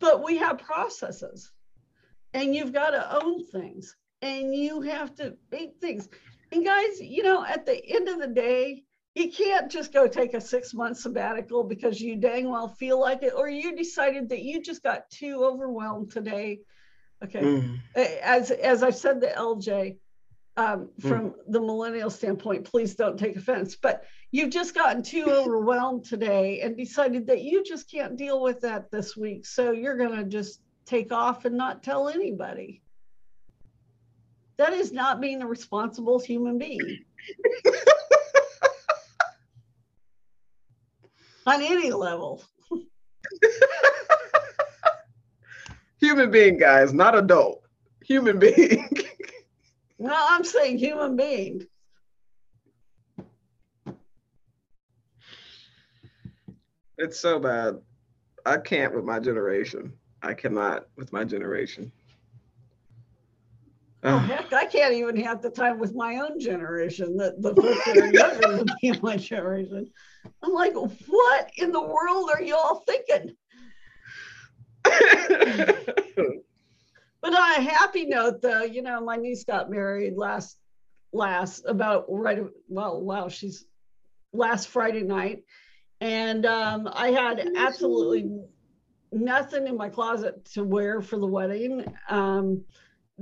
[0.00, 1.50] But we have processes,
[2.34, 6.08] and you've got to own things, and you have to make things.
[6.50, 10.34] And guys, you know, at the end of the day, you can't just go take
[10.34, 14.42] a six month sabbatical because you dang well feel like it, or you decided that
[14.42, 16.60] you just got too overwhelmed today.
[17.22, 17.78] Okay Mm.
[18.22, 19.96] as as I said to LJ,
[20.56, 21.08] um, Hmm.
[21.08, 26.60] from the millennial standpoint, please don't take offense, but you've just gotten too overwhelmed today
[26.62, 29.46] and decided that you just can't deal with that this week.
[29.46, 32.82] So you're going to just take off and not tell anybody.
[34.56, 36.80] That is not being a responsible human being
[41.46, 42.42] on any level.
[46.00, 47.62] Human being, guys, not adult.
[48.04, 48.88] Human being.
[49.96, 51.66] No, I'm saying human being.
[56.98, 57.76] it's so bad.
[58.46, 59.92] I can't with my generation.
[60.22, 61.92] I cannot with my generation.
[64.06, 67.84] Oh, heck, I can't even have the time with my own generation, the, the folks
[67.86, 69.90] that are younger than me my generation.
[70.42, 73.34] I'm like, what in the world are you all thinking?
[77.22, 80.58] But on a happy note, though, you know, my niece got married last,
[81.10, 83.64] last about right, well, wow, she's
[84.34, 85.44] last Friday night.
[86.02, 88.30] And um, I had absolutely
[89.10, 91.86] nothing in my closet to wear for the wedding.
[92.10, 92.64] Um,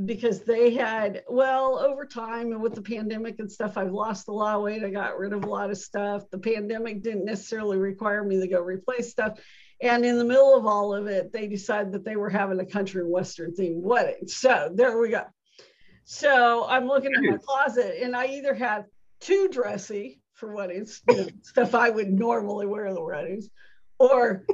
[0.06, 4.32] because they had well over time and with the pandemic and stuff i've lost a
[4.32, 4.82] lot of weight.
[4.82, 6.22] I got rid of a lot of stuff.
[6.30, 9.38] The pandemic didn't necessarily require me to go replace stuff.
[9.82, 12.64] And in the middle of all of it they decided that they were having a
[12.66, 14.26] country and western themed wedding.
[14.26, 15.24] So there we go.
[16.04, 18.84] So i'm looking at my closet and i either have
[19.20, 23.48] too dressy for weddings you know, stuff i would normally wear in the weddings
[23.98, 24.44] or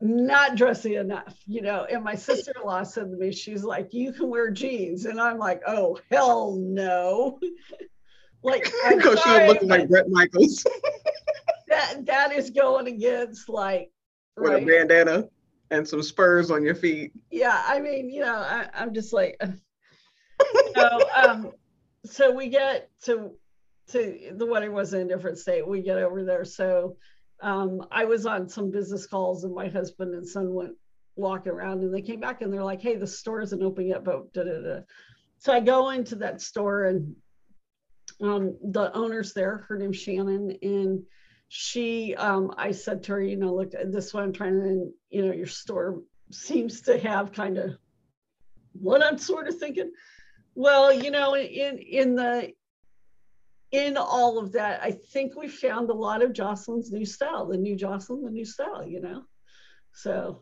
[0.00, 1.86] not dressy enough, you know.
[1.90, 5.04] And my sister in law said to me, she's like, you can wear jeans.
[5.06, 7.38] And I'm like, oh, hell no.
[8.42, 10.64] like, I'm Because she looking like Bret Michaels
[11.68, 13.90] that, that is going against, like,
[14.36, 14.62] with right?
[14.62, 15.28] a bandana
[15.70, 17.12] and some spurs on your feet.
[17.30, 19.38] yeah i mean you know I, i'm just like
[20.76, 21.52] know um
[22.06, 23.32] so we get to
[23.88, 26.96] to the wedding was in a different state we get over there so
[27.42, 30.72] um i was on some business calls and my husband and son went
[31.16, 34.04] walking around and they came back and they're like hey the store isn't open yet
[34.04, 34.80] but da, da, da.
[35.38, 37.14] so i go into that store and
[38.22, 41.02] um the owner's there her name's shannon and
[41.48, 44.90] she um i said to her you know look this is what i'm trying to
[45.10, 47.76] you know your store seems to have kind of
[48.72, 49.90] what i'm sort of thinking
[50.54, 52.52] well you know in in the
[53.72, 57.56] in all of that i think we found a lot of jocelyn's new style the
[57.56, 59.22] new jocelyn the new style you know
[59.92, 60.40] so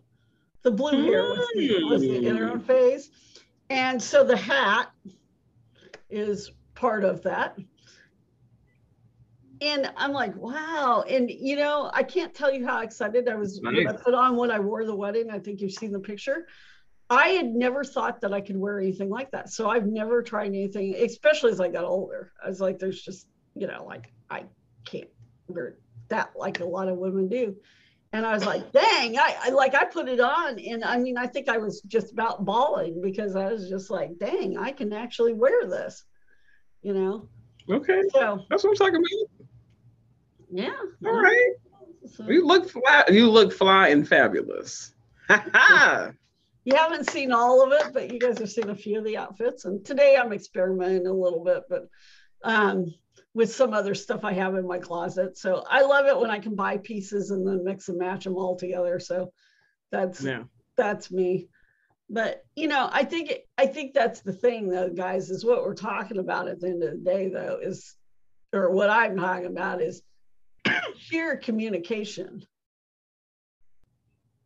[0.63, 1.89] the blue hair was the, hmm.
[1.89, 3.11] was the interim phase
[3.71, 4.91] and so the hat
[6.09, 7.59] is part of that
[9.61, 11.05] and I'm like, wow.
[11.09, 14.37] And you know, I can't tell you how excited I was when I put on
[14.37, 15.31] what I wore the wedding.
[15.31, 16.47] I think you've seen the picture.
[17.09, 19.49] I had never thought that I could wear anything like that.
[19.51, 22.33] So I've never tried anything, especially as I got older.
[22.45, 24.45] I was like, there's just, you know, like I
[24.85, 25.09] can't
[25.47, 25.77] wear
[26.09, 27.55] that like a lot of women do.
[28.13, 30.59] And I was like, dang, I, I like I put it on.
[30.59, 34.19] And I mean, I think I was just about bawling because I was just like,
[34.19, 36.05] dang, I can actually wear this,
[36.83, 37.29] you know?
[37.71, 39.49] Okay, So that's what I'm talking about.
[40.51, 40.77] yeah.
[41.05, 41.53] All right,
[42.07, 43.05] So- you look fly.
[43.11, 44.95] You look fly and fabulous.
[45.29, 46.11] Ha ha.
[46.67, 49.17] You haven't seen all of it, but you guys have seen a few of the
[49.17, 49.67] outfits.
[49.67, 51.87] And today I'm experimenting a little bit, but
[52.43, 52.93] um,
[53.35, 55.39] with some other stuff I have in my closet.
[55.39, 58.35] So I love it when I can buy pieces and then mix and match them
[58.35, 58.99] all together.
[58.99, 59.33] So
[59.93, 60.43] That's Yeah.
[60.77, 61.49] that's me.
[62.11, 65.75] But you know, I think I think that's the thing though, guys, is what we're
[65.75, 67.95] talking about at the end of the day though, is
[68.53, 70.03] or what I'm talking about is
[70.99, 72.45] sheer communication.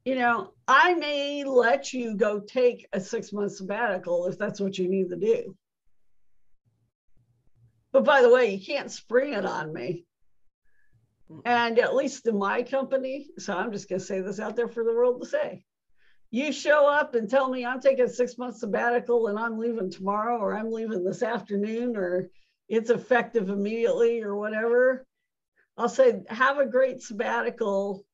[0.04, 4.78] You know, I may let you go take a six month sabbatical if that's what
[4.78, 5.54] you need to do.
[7.92, 10.06] But by the way, you can't spring it on me.
[11.44, 14.68] And at least in my company, so I'm just going to say this out there
[14.68, 15.64] for the world to say.
[16.30, 19.90] You show up and tell me I'm taking a six month sabbatical and I'm leaving
[19.90, 22.28] tomorrow, or I'm leaving this afternoon, or
[22.68, 25.04] it's effective immediately, or whatever.
[25.76, 28.04] I'll say, have a great sabbatical.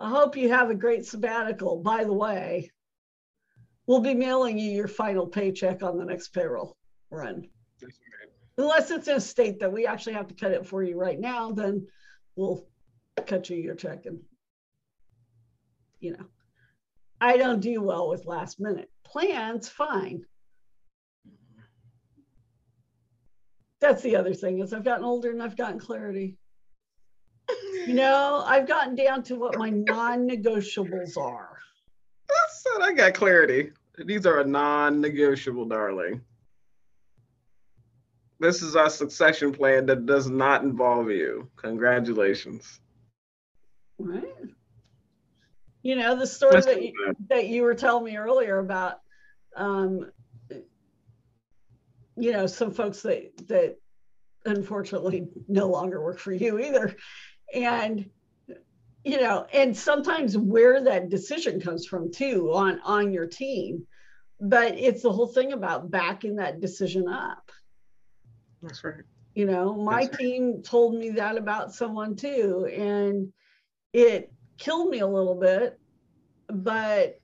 [0.00, 1.82] I hope you have a great sabbatical.
[1.82, 2.70] By the way,
[3.86, 6.76] we'll be mailing you your final paycheck on the next payroll
[7.10, 7.48] run
[8.60, 11.18] unless it's in a state that we actually have to cut it for you right
[11.18, 11.86] now, then
[12.36, 12.66] we'll
[13.26, 14.20] cut you your check and
[16.00, 16.26] you know.
[17.20, 20.24] I don't do well with last minute plans, fine.
[23.80, 26.38] That's the other thing is I've gotten older and I've gotten clarity.
[27.86, 31.58] You know, I've gotten down to what my non-negotiables are.
[32.28, 32.82] That's it.
[32.82, 33.70] I got clarity.
[33.98, 36.20] These are a non-negotiable, darling.
[38.38, 41.50] This is our succession plan that does not involve you.
[41.56, 42.80] Congratulations.
[43.98, 44.24] Right.
[45.82, 46.92] You know, the story That's that you,
[47.28, 49.00] that you were telling me earlier about
[49.56, 50.10] um
[52.16, 53.76] you know some folks that that
[54.44, 56.96] unfortunately no longer work for you either
[57.54, 58.08] and
[59.04, 63.86] you know and sometimes where that decision comes from too on on your team.
[64.40, 67.50] But it's the whole thing about backing that decision up.
[68.62, 69.04] That's right.
[69.34, 70.18] you know my That's right.
[70.18, 73.32] team told me that about someone too and
[73.92, 75.78] it killed me a little bit.
[76.48, 77.20] But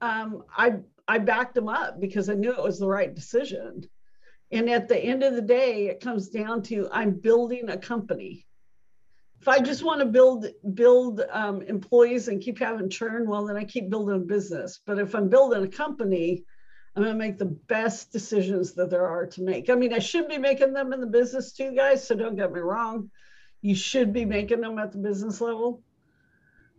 [0.00, 0.76] um, i
[1.08, 3.82] i backed them up because i knew it was the right decision.
[4.52, 8.45] And at the end of the day it comes down to i'm building a company
[9.40, 13.56] if i just want to build build um, employees and keep having churn well then
[13.56, 14.80] i keep building a business.
[14.86, 16.44] But if i'm building a company
[16.94, 19.68] i'm going to make the best decisions that there are to make.
[19.70, 22.52] I mean i should be making them in the business too guys so don't get
[22.52, 23.10] me wrong.
[23.62, 25.82] You should be making them at the business level.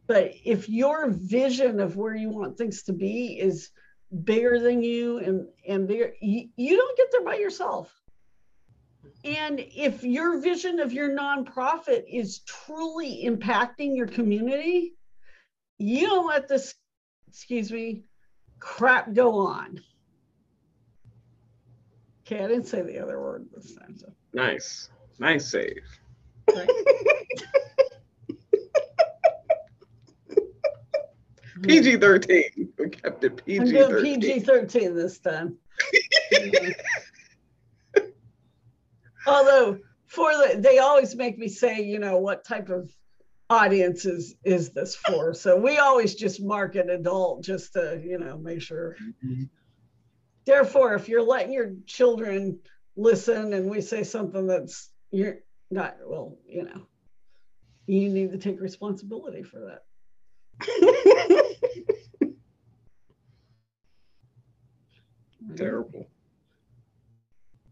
[0.08, 3.72] But if your vision of where you want things to be is
[4.24, 7.94] bigger than you and and bigger you, you don't get there by yourself
[9.28, 14.94] and if your vision of your nonprofit is truly impacting your community
[15.78, 16.74] you don't let this
[17.28, 18.04] excuse me
[18.60, 19.80] crap go on
[22.26, 24.08] okay i didn't say the other word this time so
[24.38, 24.90] Nice.
[25.20, 25.82] Nice save.
[26.54, 26.70] right.
[31.64, 32.44] PG 13.
[32.78, 34.22] We kept it PG I'm doing 13.
[34.22, 35.58] PG 13 this time.
[39.28, 42.90] Although, for the, they always make me say, you know, what type of
[43.50, 45.34] audience is, is this for?
[45.34, 48.96] So we always just mark it adult just to, you know, make sure.
[49.26, 49.44] Mm-hmm.
[50.46, 52.60] Therefore, if you're letting your children
[52.96, 56.88] listen and we say something that's, you're not, well, you know,
[57.86, 59.84] you need to take responsibility for that.
[65.56, 66.08] Terrible.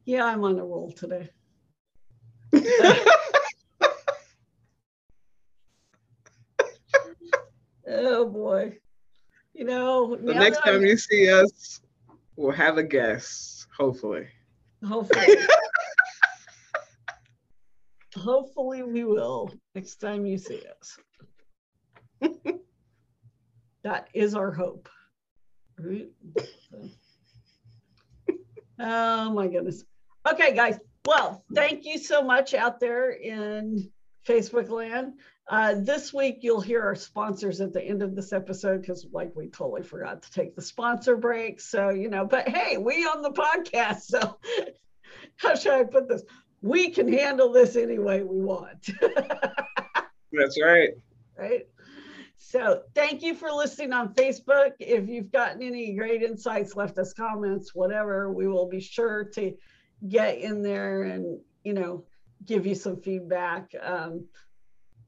[0.06, 1.30] Yeah, I'm on a roll today.
[7.88, 8.78] Oh boy.
[9.54, 11.82] You know, The next that I'm- time you see us,
[12.36, 14.28] we'll have a guest, hopefully.
[14.86, 15.38] hopefully,
[18.18, 20.98] hopefully we will next time you see us.
[23.84, 24.90] that is our hope.
[28.78, 29.86] Oh my goodness.
[30.30, 30.78] Okay, guys.
[31.06, 33.92] Well, thank you so much out there in
[34.28, 35.14] Facebook land.
[35.48, 39.32] Uh, this week, you'll hear our sponsors at the end of this episode because, like,
[39.36, 41.62] we totally forgot to take the sponsor break.
[41.62, 44.02] So, you know, but hey, we on the podcast.
[44.02, 44.38] So,
[45.38, 46.24] how should I put this?
[46.64, 48.90] We can handle this any way we want.
[50.32, 50.90] That's right.
[51.38, 51.68] right?
[52.38, 54.72] So thank you for listening on Facebook.
[54.80, 59.54] If you've gotten any great insights, left us comments, whatever, we will be sure to
[60.08, 62.06] get in there and, you know,
[62.46, 64.26] give you some feedback, um,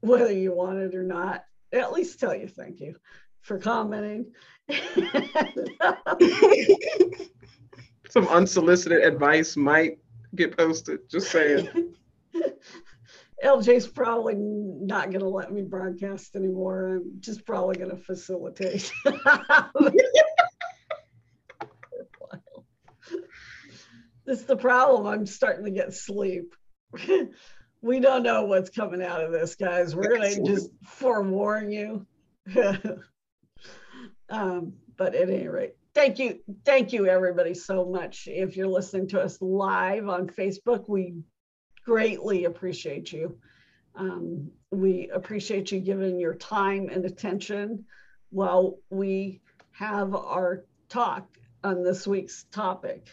[0.00, 1.44] whether you want it or not.
[1.72, 2.96] At least tell you thank you
[3.42, 4.32] for commenting.
[8.10, 9.98] Some unsolicited advice might
[10.34, 11.00] get posted.
[11.10, 11.94] Just saying.
[13.44, 16.96] LJ's probably not going to let me broadcast anymore.
[16.96, 18.90] I'm just probably going to facilitate.
[24.28, 25.06] this is the problem.
[25.06, 26.54] I'm starting to get sleep.
[27.80, 29.96] we don't know what's coming out of this, guys.
[29.96, 32.06] We're going to just forewarn you.
[34.28, 36.40] um, but at any rate, thank you.
[36.66, 38.28] Thank you, everybody, so much.
[38.30, 41.14] If you're listening to us live on Facebook, we
[41.86, 43.38] greatly appreciate you.
[43.94, 47.86] Um, we appreciate you giving your time and attention
[48.28, 49.40] while we
[49.72, 51.26] have our talk
[51.64, 53.08] on this week's topic.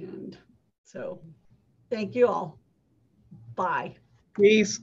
[0.00, 0.36] And
[0.84, 1.20] so,
[1.90, 2.58] thank you all.
[3.54, 3.96] Bye.
[4.34, 4.80] Peace.